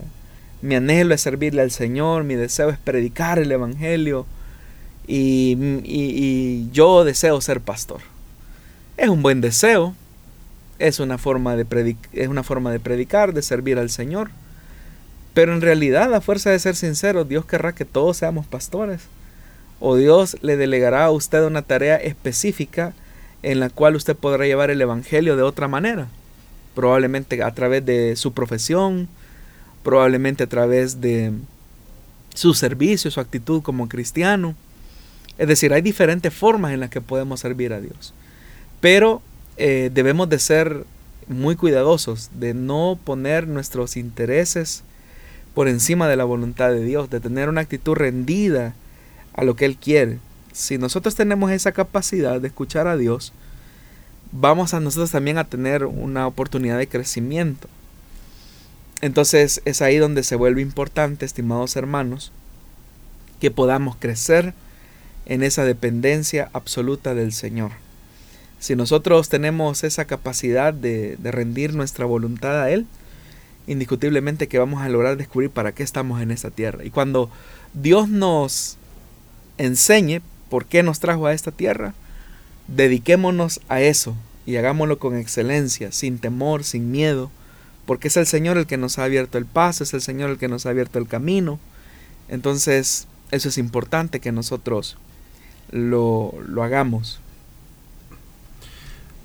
[0.62, 4.26] mi anhelo es servirle al Señor, mi deseo es predicar el Evangelio
[5.08, 8.02] y, y yo deseo ser pastor.
[8.98, 9.96] Es un buen deseo,
[10.80, 14.30] es una forma de, es una forma de predicar, de servir al Señor.
[15.34, 19.02] Pero en realidad, a fuerza de ser sincero, Dios querrá que todos seamos pastores.
[19.80, 22.94] O Dios le delegará a usted una tarea específica
[23.44, 26.08] en la cual usted podrá llevar el Evangelio de otra manera.
[26.74, 29.08] Probablemente a través de su profesión,
[29.84, 31.32] probablemente a través de
[32.34, 34.56] su servicio, su actitud como cristiano.
[35.38, 38.14] Es decir, hay diferentes formas en las que podemos servir a Dios.
[38.82, 39.22] Pero
[39.58, 40.86] eh, debemos de ser
[41.28, 44.84] muy cuidadosos, de no poner nuestros intereses
[45.54, 48.76] por encima de la voluntad de Dios, de tener una actitud rendida
[49.34, 50.20] a lo que Él quiere.
[50.54, 53.34] Si nosotros tenemos esa capacidad de escuchar a Dios,
[54.32, 57.68] vamos a nosotros también a tener una oportunidad de crecimiento.
[59.02, 62.32] Entonces es ahí donde se vuelve importante, estimados hermanos,
[63.40, 64.54] que podamos crecer
[65.26, 67.72] en esa dependencia absoluta del Señor.
[68.60, 72.88] Si nosotros tenemos esa capacidad de, rendir nuestra voluntad a Él,
[73.68, 76.84] indiscutiblemente que vamos a lograr descubrir para qué estamos en esta tierra.
[76.84, 77.30] Y cuando
[77.74, 78.78] Dios nos
[79.58, 81.94] enseñe por qué nos trajo a esta tierra,
[82.68, 84.16] dediquémonos a eso
[84.46, 87.30] y hagámoslo con excelencia, sin temor, sin miedo,
[87.86, 90.38] porque es el Señor el que nos ha abierto el paso, es el Señor el
[90.38, 91.60] que nos ha abierto el camino.
[92.28, 94.98] Entonces, eso es importante que nosotros
[95.72, 97.20] lo, lo hagamos.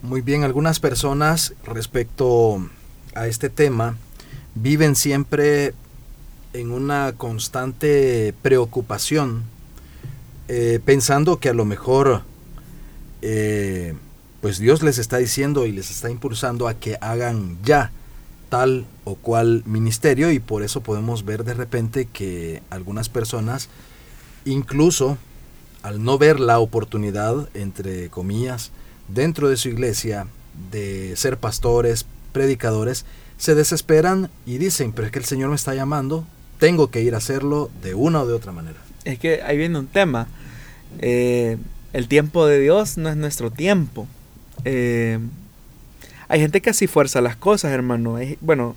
[0.02, 2.60] Muy bien, algunas personas respecto
[3.14, 3.96] a este tema
[4.56, 5.74] viven siempre
[6.54, 9.44] en una constante preocupación,
[10.48, 12.22] eh, pensando que a lo mejor
[13.22, 13.94] eh,
[14.40, 17.92] pues Dios les está diciendo y les está impulsando a que hagan ya
[18.48, 23.68] tal o cual ministerio y por eso podemos ver de repente que algunas personas,
[24.44, 25.16] incluso
[25.84, 28.72] al no ver la oportunidad, entre comillas,
[29.08, 30.26] dentro de su iglesia
[30.70, 33.04] de ser pastores, predicadores,
[33.36, 36.24] se desesperan y dicen, pero es que el Señor me está llamando,
[36.58, 38.78] tengo que ir a hacerlo de una o de otra manera.
[39.04, 40.28] Es que ahí viene un tema.
[41.00, 41.58] Eh,
[41.92, 44.06] el tiempo de Dios no es nuestro tiempo.
[44.64, 45.18] Eh,
[46.28, 48.16] hay gente que así fuerza las cosas, hermano.
[48.40, 48.76] bueno,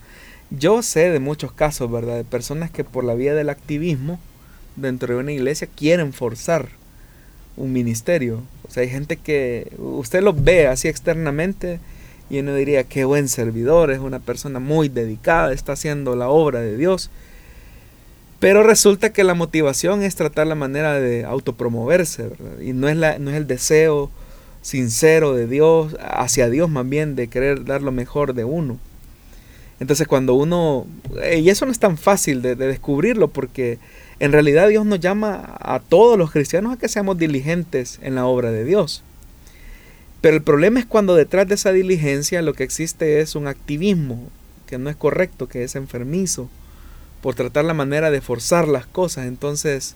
[0.49, 2.15] yo sé de muchos casos, ¿verdad?
[2.15, 4.19] De personas que por la vía del activismo
[4.75, 6.69] dentro de una iglesia quieren forzar
[7.57, 8.41] un ministerio.
[8.67, 11.79] O sea, hay gente que usted lo ve así externamente
[12.29, 16.61] y uno diría, qué buen servidor, es una persona muy dedicada, está haciendo la obra
[16.61, 17.11] de Dios.
[18.39, 22.31] Pero resulta que la motivación es tratar la manera de autopromoverse.
[22.61, 24.11] Y no es, la, no es el deseo
[24.61, 28.79] sincero de Dios, hacia Dios más bien, de querer dar lo mejor de uno.
[29.79, 30.87] Entonces cuando uno,
[31.37, 33.77] y eso no es tan fácil de, de descubrirlo porque
[34.19, 38.25] en realidad Dios nos llama a todos los cristianos a que seamos diligentes en la
[38.25, 39.03] obra de Dios.
[40.21, 44.29] Pero el problema es cuando detrás de esa diligencia lo que existe es un activismo
[44.65, 46.49] que no es correcto, que es enfermizo,
[47.21, 49.27] por tratar la manera de forzar las cosas.
[49.27, 49.95] Entonces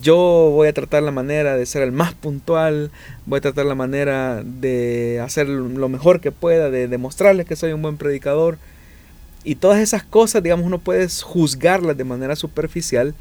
[0.00, 0.16] yo
[0.52, 2.90] voy a tratar la manera de ser el más puntual,
[3.24, 7.72] voy a tratar la manera de hacer lo mejor que pueda, de demostrarles que soy
[7.72, 8.58] un buen predicador.
[9.44, 13.14] Y todas esas cosas, digamos, uno puede juzgarlas de manera superficial,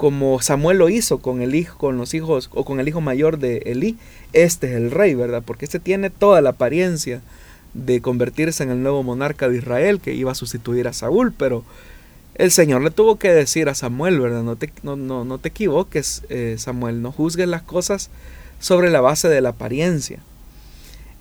[0.00, 3.38] como Samuel lo hizo con el hijo, con los hijos o con el hijo mayor
[3.38, 3.98] de Elí,
[4.32, 5.42] este es el rey, ¿verdad?
[5.44, 7.20] Porque este tiene toda la apariencia
[7.74, 11.64] de convertirse en el nuevo monarca de Israel que iba a sustituir a Saúl, pero
[12.34, 14.42] el Señor le tuvo que decir a Samuel, ¿verdad?
[14.42, 18.08] No te, no, no, te equivoques, eh, Samuel, no juzgues las cosas
[18.58, 20.20] sobre la base de la apariencia.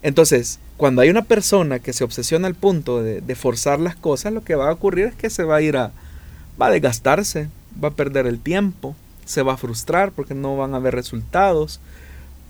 [0.03, 4.31] Entonces, cuando hay una persona que se obsesiona al punto de, de forzar las cosas,
[4.31, 5.91] lo que va a ocurrir es que se va a ir a,
[6.61, 7.49] va a desgastarse,
[7.83, 11.79] va a perder el tiempo, se va a frustrar porque no van a haber resultados,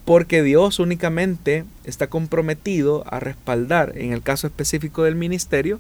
[0.06, 5.80] porque Dios únicamente está comprometido a respaldar, en el caso específico del ministerio,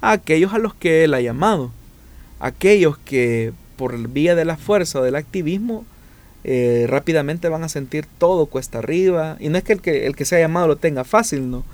[0.00, 1.70] a aquellos a los que Él ha llamado,
[2.40, 5.84] aquellos que por vía de la fuerza o del activismo
[6.44, 10.16] eh, rápidamente van a sentir todo cuesta arriba, y no es que el, que el
[10.16, 11.64] que sea llamado lo tenga fácil, no,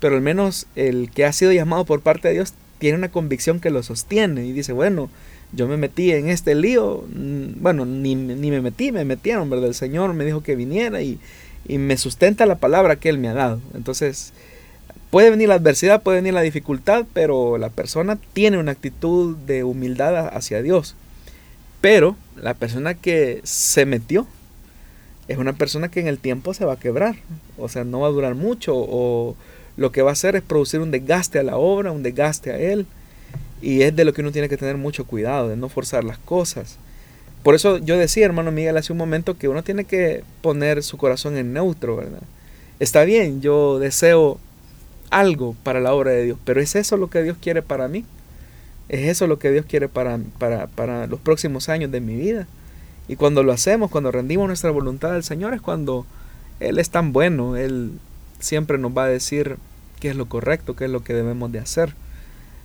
[0.00, 3.60] pero al menos el que ha sido llamado por parte de Dios tiene una convicción
[3.60, 5.08] que lo sostiene y dice, bueno,
[5.54, 9.68] yo me metí en este lío, mm, bueno, ni, me metí, me metieron, ¿verdad?
[9.68, 11.18] El Señor me dijo que viniera y,
[11.66, 13.58] me sustenta la palabra que Él me ha dado.
[13.74, 14.34] Entonces,
[15.10, 19.64] puede venir la adversidad, puede venir la dificultad, pero la persona tiene una actitud de
[19.64, 20.94] humildad hacia Dios.
[21.80, 24.26] Pero la persona que se metió
[25.26, 27.16] es una persona que en el tiempo se va a quebrar,
[27.56, 29.34] o sea, no va a durar mucho, o
[29.78, 32.58] lo que va a hacer es producir un desgaste a la obra, un desgaste a
[32.58, 32.86] Él
[33.64, 36.18] y es de lo que uno tiene que tener mucho cuidado, de no forzar las
[36.18, 36.76] cosas.
[37.42, 40.98] Por eso yo decía, hermano Miguel, hace un momento que uno tiene que poner su
[40.98, 42.22] corazón en neutro, ¿verdad?
[42.78, 44.38] Está bien, yo deseo
[45.08, 48.04] algo para la obra de Dios, pero ¿es eso lo que Dios quiere para mí?
[48.90, 52.46] ¿Es eso lo que Dios quiere para, para, para los próximos años de mi vida?
[53.08, 56.04] Y cuando lo hacemos, cuando rendimos nuestra voluntad al Señor, es cuando
[56.60, 57.92] Él es tan bueno, Él
[58.40, 59.56] siempre nos va a decir
[60.00, 61.94] qué es lo correcto, qué es lo que debemos de hacer.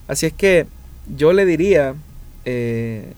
[0.08, 0.66] Así es que
[1.06, 1.94] yo le diría
[2.44, 3.14] eh,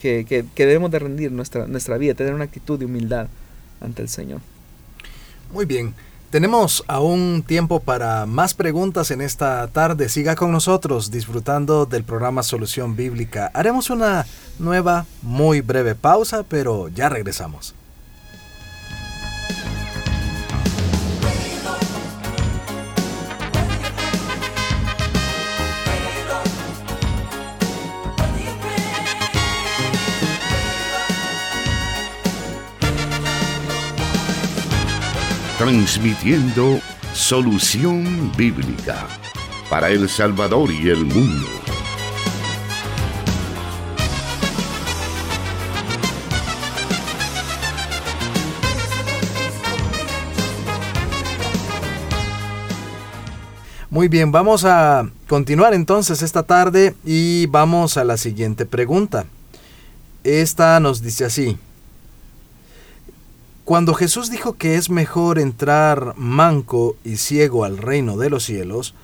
[0.00, 3.28] que, debemos de rendir nuestra, nuestra vida, tener una actitud de humildad
[3.80, 4.40] ante el Señor.
[5.52, 5.94] Muy bien.
[6.30, 10.08] Tenemos aún tiempo para más preguntas en esta tarde.
[10.08, 13.50] Siga con nosotros disfrutando del programa Solución Bíblica.
[13.52, 14.24] Haremos una
[14.58, 17.74] nueva, muy breve pausa, pero ya regresamos.
[35.64, 36.80] Transmitiendo
[37.14, 39.06] solución bíblica
[39.70, 41.46] para El Salvador y el mundo.
[53.88, 59.26] Muy bien, vamos a continuar entonces esta tarde y vamos a la siguiente pregunta.
[60.24, 61.56] Esta nos dice así.
[63.64, 68.94] Cuando Jesús dijo que es mejor entrar manco y ciego al reino de los cielos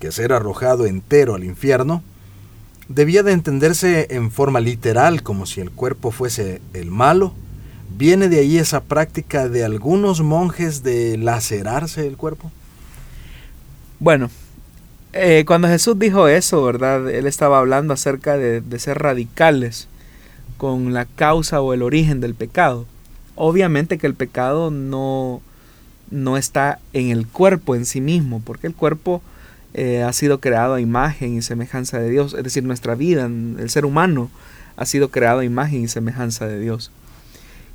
[0.00, 2.02] que ser arrojado entero al infierno,
[2.88, 7.34] debía de entenderse en forma literal como si el cuerpo fuese el malo.
[7.98, 12.50] ¿Viene de ahí esa práctica de algunos monjes de lacerarse el cuerpo?
[13.98, 14.30] Bueno,
[15.14, 17.08] Eh, cuando Jesús dijo eso, ¿verdad?
[17.08, 19.88] Él estaba hablando acerca de, de ser radicales
[20.58, 22.84] con la causa o el origen del pecado.
[23.40, 25.40] Obviamente que el pecado no,
[26.10, 29.22] no está en el cuerpo en sí mismo, porque el cuerpo
[29.74, 33.70] eh, ha sido creado a imagen y semejanza de Dios, es decir, nuestra vida, el
[33.70, 34.28] ser humano
[34.76, 36.90] ha sido creado a imagen y semejanza de Dios.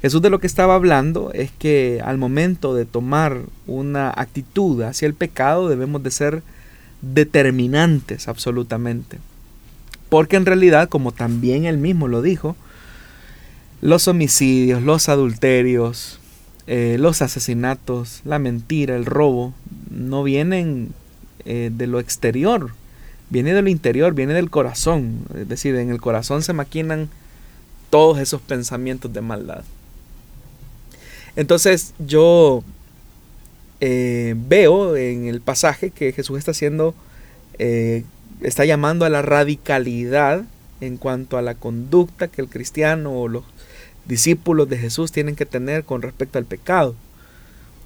[0.01, 5.05] Jesús de lo que estaba hablando es que al momento de tomar una actitud hacia
[5.05, 6.43] el pecado debemos de ser
[7.01, 9.20] determinantes absolutamente.
[10.09, 12.57] Porque en realidad, como también él mismo lo dijo,
[13.84, 16.17] los homicidios, los adulterios,
[16.67, 19.53] eh, los asesinatos, la mentira, el robo,
[19.91, 20.93] no vienen
[21.43, 22.71] eh, de lo exterior,
[23.29, 25.25] viene de lo interior, viene del corazón.
[25.36, 27.09] Es decir, en el corazón se maquinan
[27.89, 29.65] todos esos pensamientos de maldad.
[31.36, 32.63] Entonces yo
[33.81, 36.95] eh, veo en el pasaje que Jesús está haciendo,
[37.59, 40.45] está llamando a la radicalidad
[40.79, 43.43] en cuanto a la conducta que el cristiano o los
[44.05, 46.95] discípulos de Jesús tienen que tener con respecto al pecado.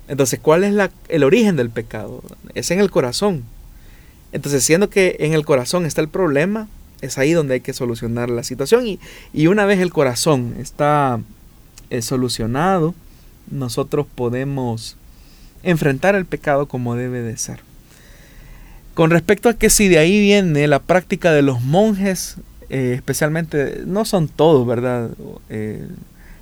[0.08, 2.24] Entonces, ¿cuál es el origen del pecado?
[2.54, 3.44] Es en el corazón.
[4.32, 6.68] Entonces, siendo que en el corazón está el problema,
[7.02, 8.86] es ahí donde hay que solucionar la situación.
[9.34, 11.20] Y, una vez el corazón está
[11.90, 12.96] eh, solucionado,
[13.52, 14.98] nosotros podemos
[15.64, 17.60] enfrentar el pecado como debe de ser.
[18.94, 22.38] Con respecto a que si de ahí viene la práctica de los monjes
[22.70, 25.10] eh, especialmente, no son todos, ¿verdad?
[25.50, 25.88] Eh,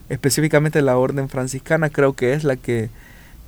[0.09, 2.89] específicamente la orden franciscana creo que es la que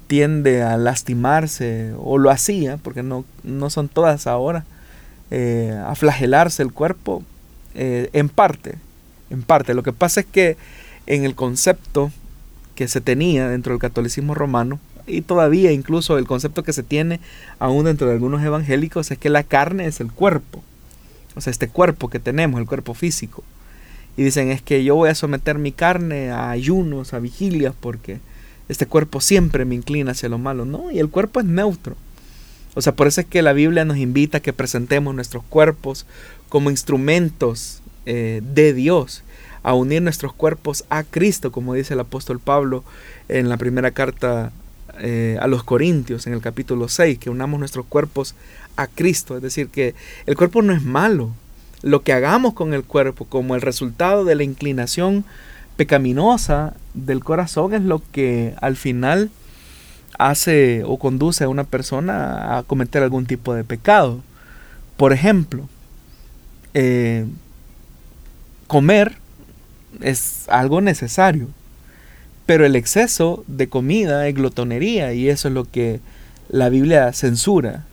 [0.07, 4.63] tiende a lastimarse, o lo hacía, porque no, no son todas ahora,
[5.32, 7.23] eh, a flagelarse el cuerpo,
[7.80, 8.73] en parte,
[9.30, 9.75] en parte.
[9.75, 10.57] Lo que pasa es que
[11.05, 12.11] en el concepto
[12.73, 17.19] que se tenía dentro del catolicismo romano, y todavía incluso el concepto que se tiene
[17.59, 20.63] aún dentro de algunos evangélicos, es que la carne es el cuerpo
[21.38, 23.44] o sea, este cuerpo que tenemos, el cuerpo físico.
[24.18, 28.20] Y dicen, es que yo voy a someter mi carne a ayunos, a vigilias, porque
[28.68, 30.66] este cuerpo siempre me inclina hacia lo malo.
[30.66, 31.96] No, y el cuerpo es neutro.
[32.74, 36.08] O sea, por eso es que la Biblia nos invita a que presentemos nuestros cuerpos
[36.50, 39.24] como instrumentos eh, de Dios,
[39.62, 42.84] a unir nuestros cuerpos a Cristo, como dice el apóstol Pablo
[43.30, 44.52] en la primera carta
[45.00, 48.36] eh, a los Corintios, en el capítulo 6, que unamos nuestros cuerpos
[48.76, 49.36] a Cristo.
[49.36, 49.95] Es decir, que
[50.26, 51.32] el cuerpo no es malo.
[51.82, 55.26] Lo que hagamos con el cuerpo como el resultado de la inclinación
[55.76, 59.30] pecaminosa del corazón es lo que al final
[60.18, 64.22] hace o conduce a una persona a cometer algún tipo de pecado.
[64.98, 65.70] Por ejemplo,
[66.74, 67.26] eh,
[68.68, 69.18] comer
[70.02, 71.50] es algo necesario,
[72.48, 76.00] pero el exceso de comida es glotonería y eso es lo que
[76.50, 77.86] la Biblia censura.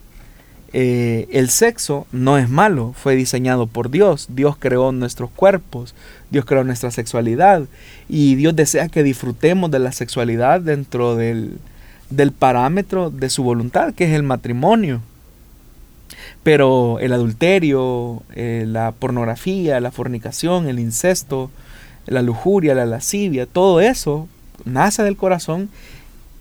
[0.71, 4.27] Eh, el sexo no es malo, fue diseñado por Dios.
[4.29, 5.93] Dios creó nuestros cuerpos,
[6.31, 7.63] Dios creó nuestra sexualidad
[8.07, 11.59] y Dios desea que disfrutemos de la sexualidad dentro del,
[12.39, 15.01] parámetro de su voluntad, que es el matrimonio.
[16.43, 21.51] Pero el adulterio, eh, la pornografía, la fornicación, el incesto,
[22.05, 24.29] la lujuria, la lascivia, todo eso
[24.63, 25.69] nace del corazón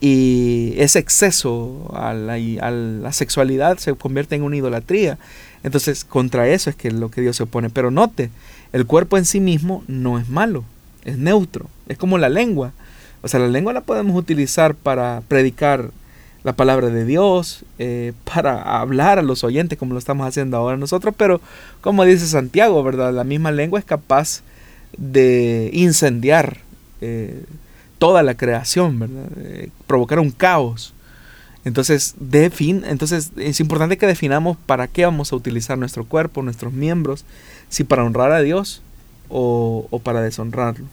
[0.00, 5.18] y ese exceso a la, sexualidad se convierte en una idolatría.
[5.62, 7.70] Entonces, contra eso es que lo que Dios se opone.
[7.70, 8.30] Pero note,
[8.72, 10.64] el cuerpo en sí mismo no es malo,
[11.04, 12.72] es neutro, es como la lengua.
[13.22, 15.90] O sea, la lengua la podemos utilizar para predicar
[16.42, 20.76] la palabra de Dios, eh, para hablar a los oyentes como lo estamos haciendo ahora
[20.76, 21.40] nosotros, pero
[21.80, 23.14] como dice Santiago, ¿verdad?
[23.14, 24.42] La misma lengua es capaz
[24.98, 26.58] de incendiar.
[27.00, 27.42] Eh,
[28.04, 29.30] toda la creación, ¿verdad?
[29.38, 30.92] Eh, provocar un caos.
[31.64, 32.14] Entonces,
[32.52, 37.24] fin, entonces es importante que definamos para qué vamos a utilizar nuestro cuerpo, nuestros miembros,
[37.70, 38.82] si para honrar a Dios
[39.30, 40.84] o, para deshonrarlo.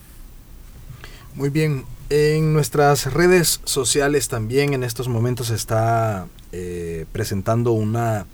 [1.36, 8.26] Muy bien, en nuestras redes sociales también en estos momentos se está eh, presentando una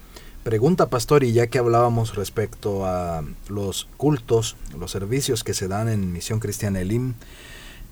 [0.44, 5.90] pregunta, pastor, y ya que hablábamos respecto a los cultos, los servicios que se dan
[5.90, 7.16] en Misión Cristiana Elim,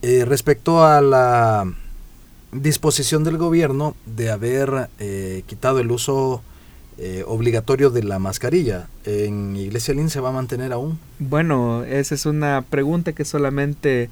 [0.02, 1.72] eh, respecto a la
[2.52, 6.42] disposición del gobierno de haber eh, quitado el uso
[6.98, 11.00] eh, obligatorio de la mascarilla, ¿en Iglesia Lin se va a mantener aún?
[11.20, 14.10] Bueno, esa es una pregunta que solamente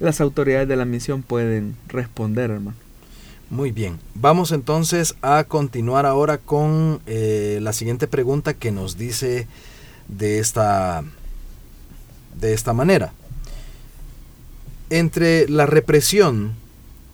[0.00, 2.76] las autoridades de la misión pueden responder, hermano.
[3.50, 9.46] Muy bien, vamos entonces a continuar ahora con la siguiente pregunta que nos dice
[10.08, 11.02] de esta,
[12.38, 13.12] de esta manera
[14.90, 16.54] entre la represión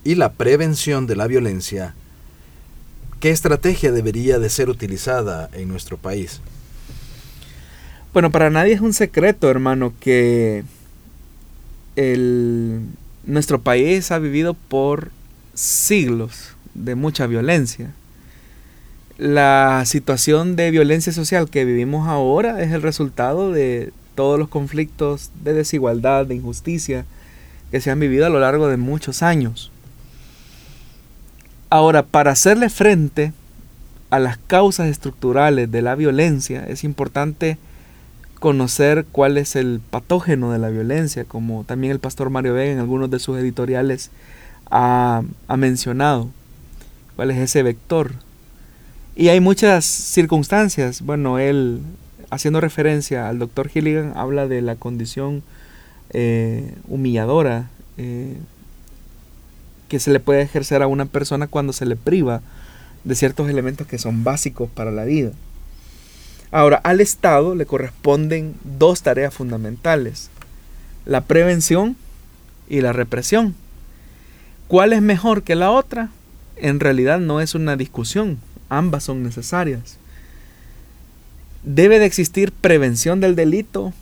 [0.04, 1.94] y la prevención de la violencia,
[3.20, 6.40] ¿qué estrategia debería de ser utilizada en nuestro país?
[8.12, 10.62] Bueno, para nadie es un secreto, hermano, que
[11.96, 12.82] el,
[13.24, 15.10] nuestro país ha vivido por
[15.54, 17.92] siglos de mucha violencia.
[19.16, 25.30] La situación de violencia social que vivimos ahora es el resultado de todos los conflictos
[25.42, 27.04] de desigualdad, de injusticia
[27.74, 29.72] que se han vivido a lo largo de muchos años.
[31.70, 33.32] Ahora, para hacerle frente
[34.10, 37.58] a las causas estructurales de la violencia, es importante
[38.38, 42.78] conocer cuál es el patógeno de la violencia, como también el pastor Mario Vega en
[42.78, 44.12] algunos de sus editoriales
[44.70, 45.24] ha,
[45.56, 46.30] mencionado,
[47.16, 48.12] cuál es ese vector.
[49.16, 51.80] Y hay muchas circunstancias, bueno, él
[52.30, 55.42] haciendo referencia al doctor Gilligan habla de la condición
[56.10, 58.36] eh, humilladora eh,
[59.88, 62.42] que se le puede ejercer a una persona cuando se le priva
[63.04, 65.32] de ciertos elementos que son básicos para la vida.
[66.50, 70.30] Ahora, al Estado le corresponden dos tareas fundamentales,
[71.04, 71.96] la prevención
[72.68, 73.54] y la represión.
[74.68, 76.10] ¿Cuál es mejor que la otra?
[76.56, 78.38] En realidad no es una discusión,
[78.68, 79.98] ambas son necesarias.
[81.64, 83.92] Debe de existir prevención del delito,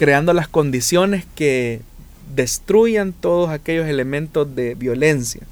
[0.00, 1.82] creando las condiciones que
[2.34, 5.42] destruyan todos aquellos elementos de violencia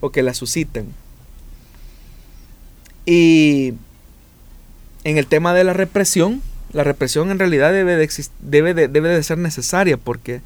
[0.00, 0.88] o que la susciten.
[3.06, 3.72] Y
[5.04, 6.42] en el tema de la represión,
[6.74, 8.10] la represión en realidad debe de,
[8.42, 10.42] debe debe de ser necesaria porque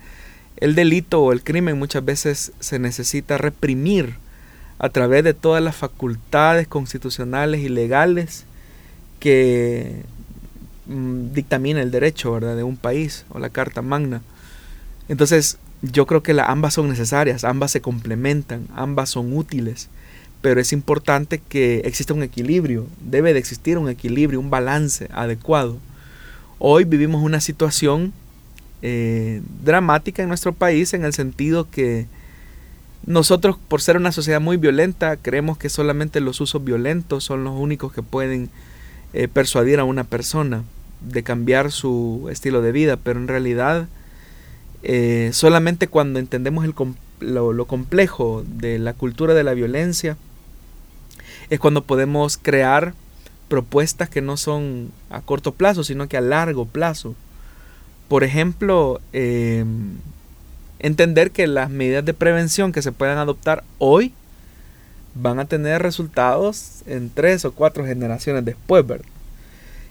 [0.58, 4.14] el delito o el crimen muchas veces se necesita reprimir
[4.78, 8.44] a través de todas las facultades constitucionales y legales
[9.18, 10.04] que
[10.86, 12.56] dictamina el derecho ¿verdad?
[12.56, 14.22] de un país o la Carta Magna.
[15.08, 19.88] Entonces, yo creo que la, ambas son necesarias, ambas se complementan, ambas son útiles
[20.44, 25.78] pero es importante que exista un equilibrio, debe de existir un equilibrio, un balance adecuado.
[26.58, 28.12] Hoy vivimos una situación
[28.82, 32.08] eh, dramática en nuestro país en el sentido que
[33.06, 37.58] nosotros, por ser una sociedad muy violenta, creemos que solamente los usos violentos son los
[37.58, 38.50] únicos que pueden
[39.14, 40.64] eh, persuadir a una persona
[41.00, 43.88] de cambiar su estilo de vida, pero en realidad
[44.82, 46.74] eh, solamente cuando entendemos el,
[47.20, 50.16] lo complejo de la cultura de la violencia,
[51.48, 52.94] es cuando podemos crear
[53.48, 57.14] propuestas que no son a corto plazo, sino que a largo plazo.
[58.08, 59.96] Por ejemplo, em,
[60.78, 64.12] entender que las medidas de prevención que se puedan adoptar hoy
[65.14, 69.06] van a tener resultados en tres o cuatro generaciones después, ¿verdad?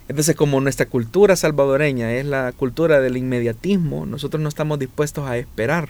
[0.09, 5.37] Entonces, como nuestra cultura salvadoreña es la cultura del inmediatismo, nosotros no estamos dispuestos a
[5.37, 5.89] esperar,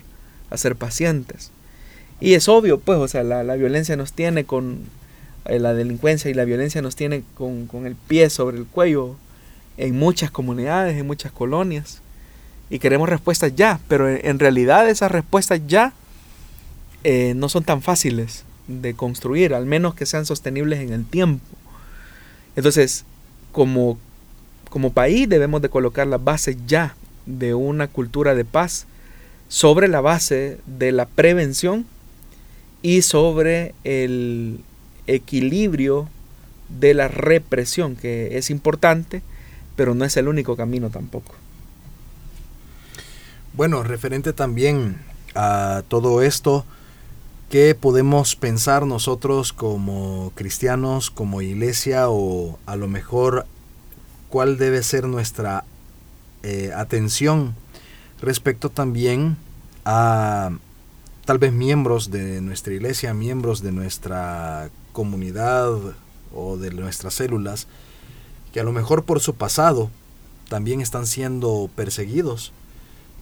[0.51, 1.51] a ser pacientes.
[2.19, 4.81] Y es obvio, pues, o sea, la violencia nos tiene con
[5.45, 9.15] eh, la delincuencia y la violencia nos tiene con, el pie sobre el cuello
[9.77, 12.01] en muchas comunidades, en muchas colonias.
[12.69, 15.93] Y queremos respuestas ya, pero en, realidad esas respuestas ya
[17.03, 21.45] eh, no son tan fáciles de construir, al menos que sean sostenibles en el tiempo.
[22.55, 23.05] Entonces,
[23.51, 23.97] como,
[24.69, 26.95] como país debemos de colocar la base ya
[27.25, 28.85] de una cultura de paz
[29.47, 31.85] sobre la base de la prevención
[32.81, 34.59] y sobre el,
[35.07, 36.07] equilibrio
[36.69, 39.21] de la represión, que es importante,
[39.75, 41.33] pero no es el único camino tampoco.
[43.53, 44.97] Bueno, referente también
[45.35, 46.65] a todo esto,
[47.53, 53.45] ¿qué podemos pensar nosotros como cristianos, como iglesia, o a lo mejor
[54.29, 55.63] cuál debe ser nuestra
[56.41, 57.53] eh, atención
[58.19, 59.37] respecto también
[59.85, 60.49] a
[61.25, 65.77] tal vez miembros de nuestra iglesia, miembros de nuestra comunidad
[66.33, 67.67] o de nuestras células
[68.51, 69.91] que a lo mejor por su pasado
[70.49, 72.51] también están siendo perseguidos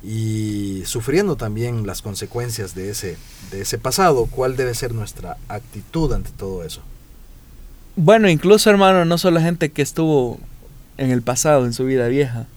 [0.04, 3.18] y sufriendo también las consecuencias de ese,
[3.52, 4.26] de ese pasado.
[4.26, 6.82] ¿Cuál debe ser nuestra actitud ante todo eso?
[7.96, 10.40] Bueno, incluso hermano, no solo gente que estuvo
[10.98, 12.48] en el pasado, en su vida vieja,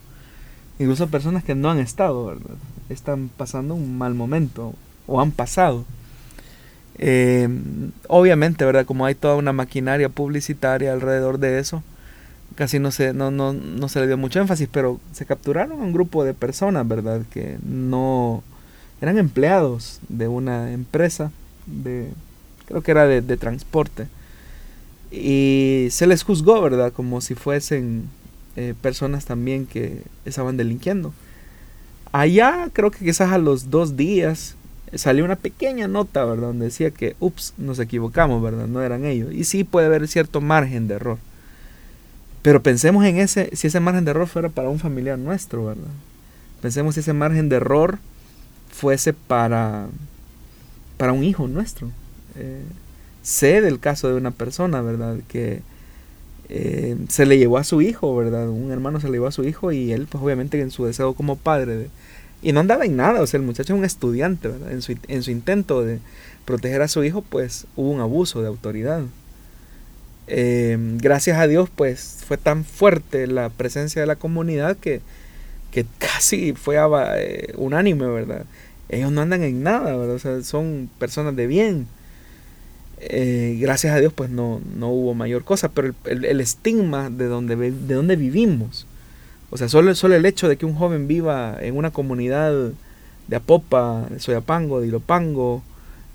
[0.79, 2.35] incluso personas que no han estado,
[2.89, 4.73] están pasando un mal momento
[5.07, 5.85] o han pasado.
[6.97, 7.49] Eh,
[8.07, 8.85] obviamente, ¿verdad?
[8.85, 11.83] Como hay toda una maquinaria publicitaria alrededor de eso,
[12.55, 15.83] casi no se, no, no, no se le dio mucho énfasis, pero se capturaron a
[15.83, 17.21] un grupo de personas, ¿verdad?
[17.31, 18.43] Que no
[19.01, 21.31] eran empleados de una empresa,
[21.65, 22.09] de,
[22.65, 24.07] creo que era de, de transporte,
[25.11, 26.91] y se les juzgó, ¿verdad?
[26.91, 28.09] Como si fuesen
[28.55, 31.13] eh, personas también que estaban delinquiendo.
[32.11, 34.55] Allá creo que quizás a los dos días
[34.93, 36.47] salió una pequeña nota, ¿verdad?
[36.47, 38.67] Donde decía que, ups, nos equivocamos, ¿verdad?
[38.67, 39.33] No eran ellos.
[39.33, 41.17] Y sí puede haber cierto margen de error.
[42.45, 45.89] Pero pensemos en ese, si ese margen de error fuera para un familiar nuestro, ¿verdad?
[46.61, 47.97] Pensemos si ese margen de error
[48.71, 49.87] fuese para,
[50.97, 51.89] para un hijo nuestro.
[52.35, 52.61] Eh,
[53.23, 55.17] sé del caso de una persona, ¿verdad?
[55.27, 55.63] Que
[56.49, 58.47] eh, se le llevó a su hijo, ¿verdad?
[58.47, 61.15] Un hermano se le llevó a su hijo y él, pues obviamente en su deseo
[61.15, 61.89] como padre,
[62.43, 64.71] y no andaba en nada, o sea, el muchacho es un estudiante, ¿verdad?
[64.71, 65.97] En su, en su intento de
[66.45, 69.01] proteger a su hijo, pues hubo un abuso de autoridad.
[70.27, 75.01] Eh, gracias a Dios, pues fue tan fuerte la presencia de la comunidad que,
[75.71, 76.77] que casi fue
[77.17, 78.45] eh, unánime, ¿verdad?
[78.89, 80.15] Ellos no andan en nada, ¿verdad?
[80.15, 81.87] O sea, son personas de bien.
[82.97, 87.55] Eh, gracias a Dios pues no, no hubo mayor cosa, pero el, estigma de donde,
[87.55, 88.87] de donde vivimos,
[89.51, 92.71] o sea, solo, solo el hecho de que un joven viva en una comunidad
[93.27, 95.61] de Apopa, de Soyapango, de Ilopango,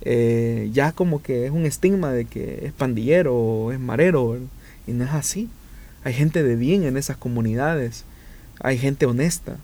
[0.03, 4.39] eh, ya como que es un estigma de que es pandillero o es marero,
[4.87, 5.49] y no es así.
[6.05, 8.05] Hay gente de bien en esas comunidades,
[8.61, 9.57] hay gente honesta.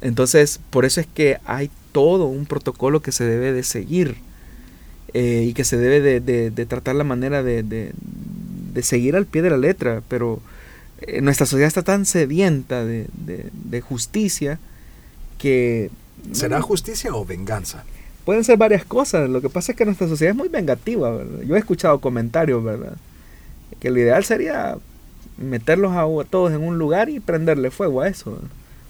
[0.00, 4.16] Entonces, por eso es que hay todo un protocolo que se debe de seguir
[5.14, 7.92] eh, y que se debe de, tratar la manera de,
[8.82, 10.40] seguir al pie de la letra, pero
[11.00, 14.58] eh, nuestra sociedad está tan sedienta de, justicia
[15.38, 15.90] que...
[16.32, 17.84] ¿Será justicia o venganza?
[18.24, 21.56] Pueden ser varias cosas, lo que pasa es que nuestra sociedad es muy vengativa, Yo
[21.56, 22.96] he escuchado comentarios, ¿verdad?
[23.80, 24.78] Que lo ideal sería
[25.36, 28.38] meterlos a, todos en un lugar y prenderle fuego a eso.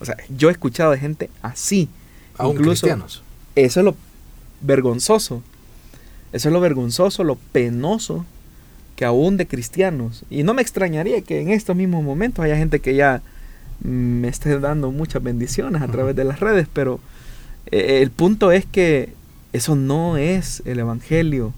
[0.00, 1.88] O sea, yo he escuchado de gente así.
[2.36, 3.22] Aún incluso, cristianos.
[3.56, 3.96] Eso es lo
[4.60, 5.42] vergonzoso.
[6.32, 8.24] Eso es lo vergonzoso, lo penoso
[8.96, 10.24] que aún de cristianos.
[10.30, 13.22] Y no me extrañaría que en estos mismos momentos haya gente que ya
[13.82, 17.00] me esté dando muchas bendiciones a través de las redes, pero
[17.70, 19.12] eh, el punto es que
[19.54, 21.54] eso no es el evangelio.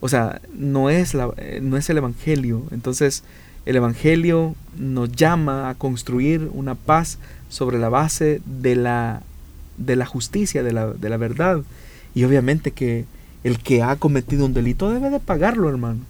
[0.00, 2.64] O sea, no es, la, eh, no es el evangelio.
[2.72, 3.22] Entonces,
[3.64, 7.18] el evangelio nos llama a construir una paz
[7.48, 9.22] sobre la base de la,
[9.76, 11.62] de la justicia, de la, de la verdad.
[12.12, 13.04] Y obviamente que
[13.44, 16.00] el que ha cometido un delito debe de pagarlo, hermano.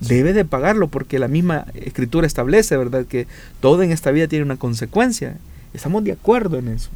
[0.00, 3.06] Debe de pagarlo porque la misma escritura establece, ¿verdad?
[3.06, 3.26] Que
[3.60, 5.38] todo en esta vida tiene una consecuencia.
[5.72, 6.90] Estamos de acuerdo en eso.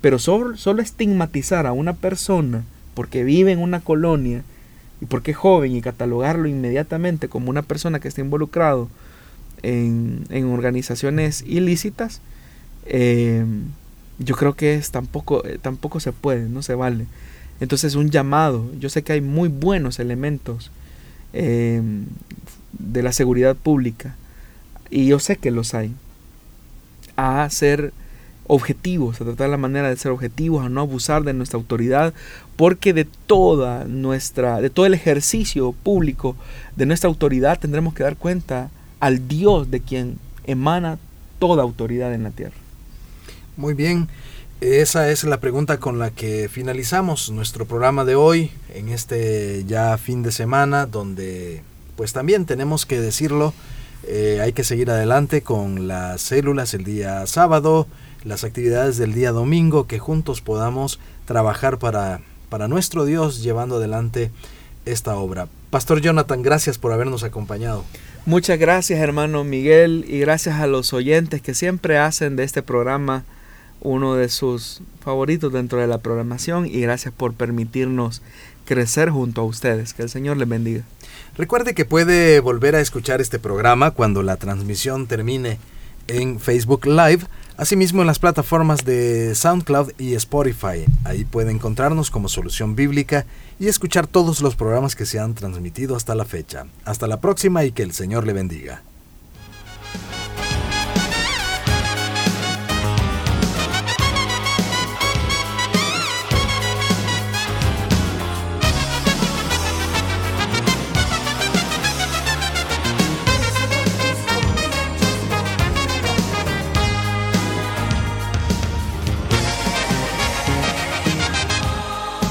[0.00, 2.64] Pero solo, solo estigmatizar a una persona
[2.98, 4.42] porque vive en una colonia
[5.00, 8.88] y porque es joven y catalogarlo inmediatamente como una persona que está involucrado
[9.62, 12.20] en, organizaciones ilícitas,
[12.86, 13.44] eh,
[14.18, 17.06] yo creo que es tampoco, eh, tampoco se puede, no se vale.
[17.60, 20.72] Entonces un llamado, yo sé que hay muy buenos elementos
[21.32, 21.80] eh,
[22.72, 24.16] de la seguridad pública
[24.90, 25.92] y yo sé que los hay,
[27.14, 27.92] a ser
[28.48, 32.12] objetivos, a tratar la manera de ser objetivos, a no abusar de nuestra autoridad,
[32.58, 36.34] porque de toda nuestra, de todo el ejercicio público
[36.74, 40.98] de nuestra autoridad tendremos que dar cuenta al Dios de quien emana
[41.38, 42.56] toda autoridad en la tierra.
[43.56, 44.08] Muy bien.
[44.60, 49.96] Esa es la pregunta con la que finalizamos nuestro programa de hoy, en este ya
[49.96, 51.62] fin de semana, donde
[51.94, 53.54] pues también tenemos que decirlo,
[54.02, 57.86] eh, hay que seguir adelante con las células el día sábado,
[58.24, 64.30] las actividades del día domingo, que juntos podamos trabajar para, para nuestro Dios llevando adelante
[64.84, 65.48] esta obra.
[65.70, 67.84] Pastor Jonathan, gracias por habernos acompañado.
[68.26, 73.24] Muchas gracias hermano Miguel y gracias a los oyentes que siempre hacen de este programa
[73.80, 78.22] uno de sus favoritos dentro de la programación y gracias por permitirnos
[78.64, 79.94] crecer junto a ustedes.
[79.94, 80.82] Que el Señor les bendiga.
[81.36, 85.58] Recuerde que puede volver a escuchar este programa cuando la transmisión termine
[86.08, 87.20] en Facebook Live,
[87.58, 90.86] asimismo en las plataformas de SoundCloud y Spotify.
[91.04, 93.26] Ahí puede encontrarnos como Solución Bíblica
[93.60, 96.66] y escuchar todos los programas que se han transmitido hasta la fecha.
[96.86, 98.82] Hasta la próxima y que el Señor le bendiga.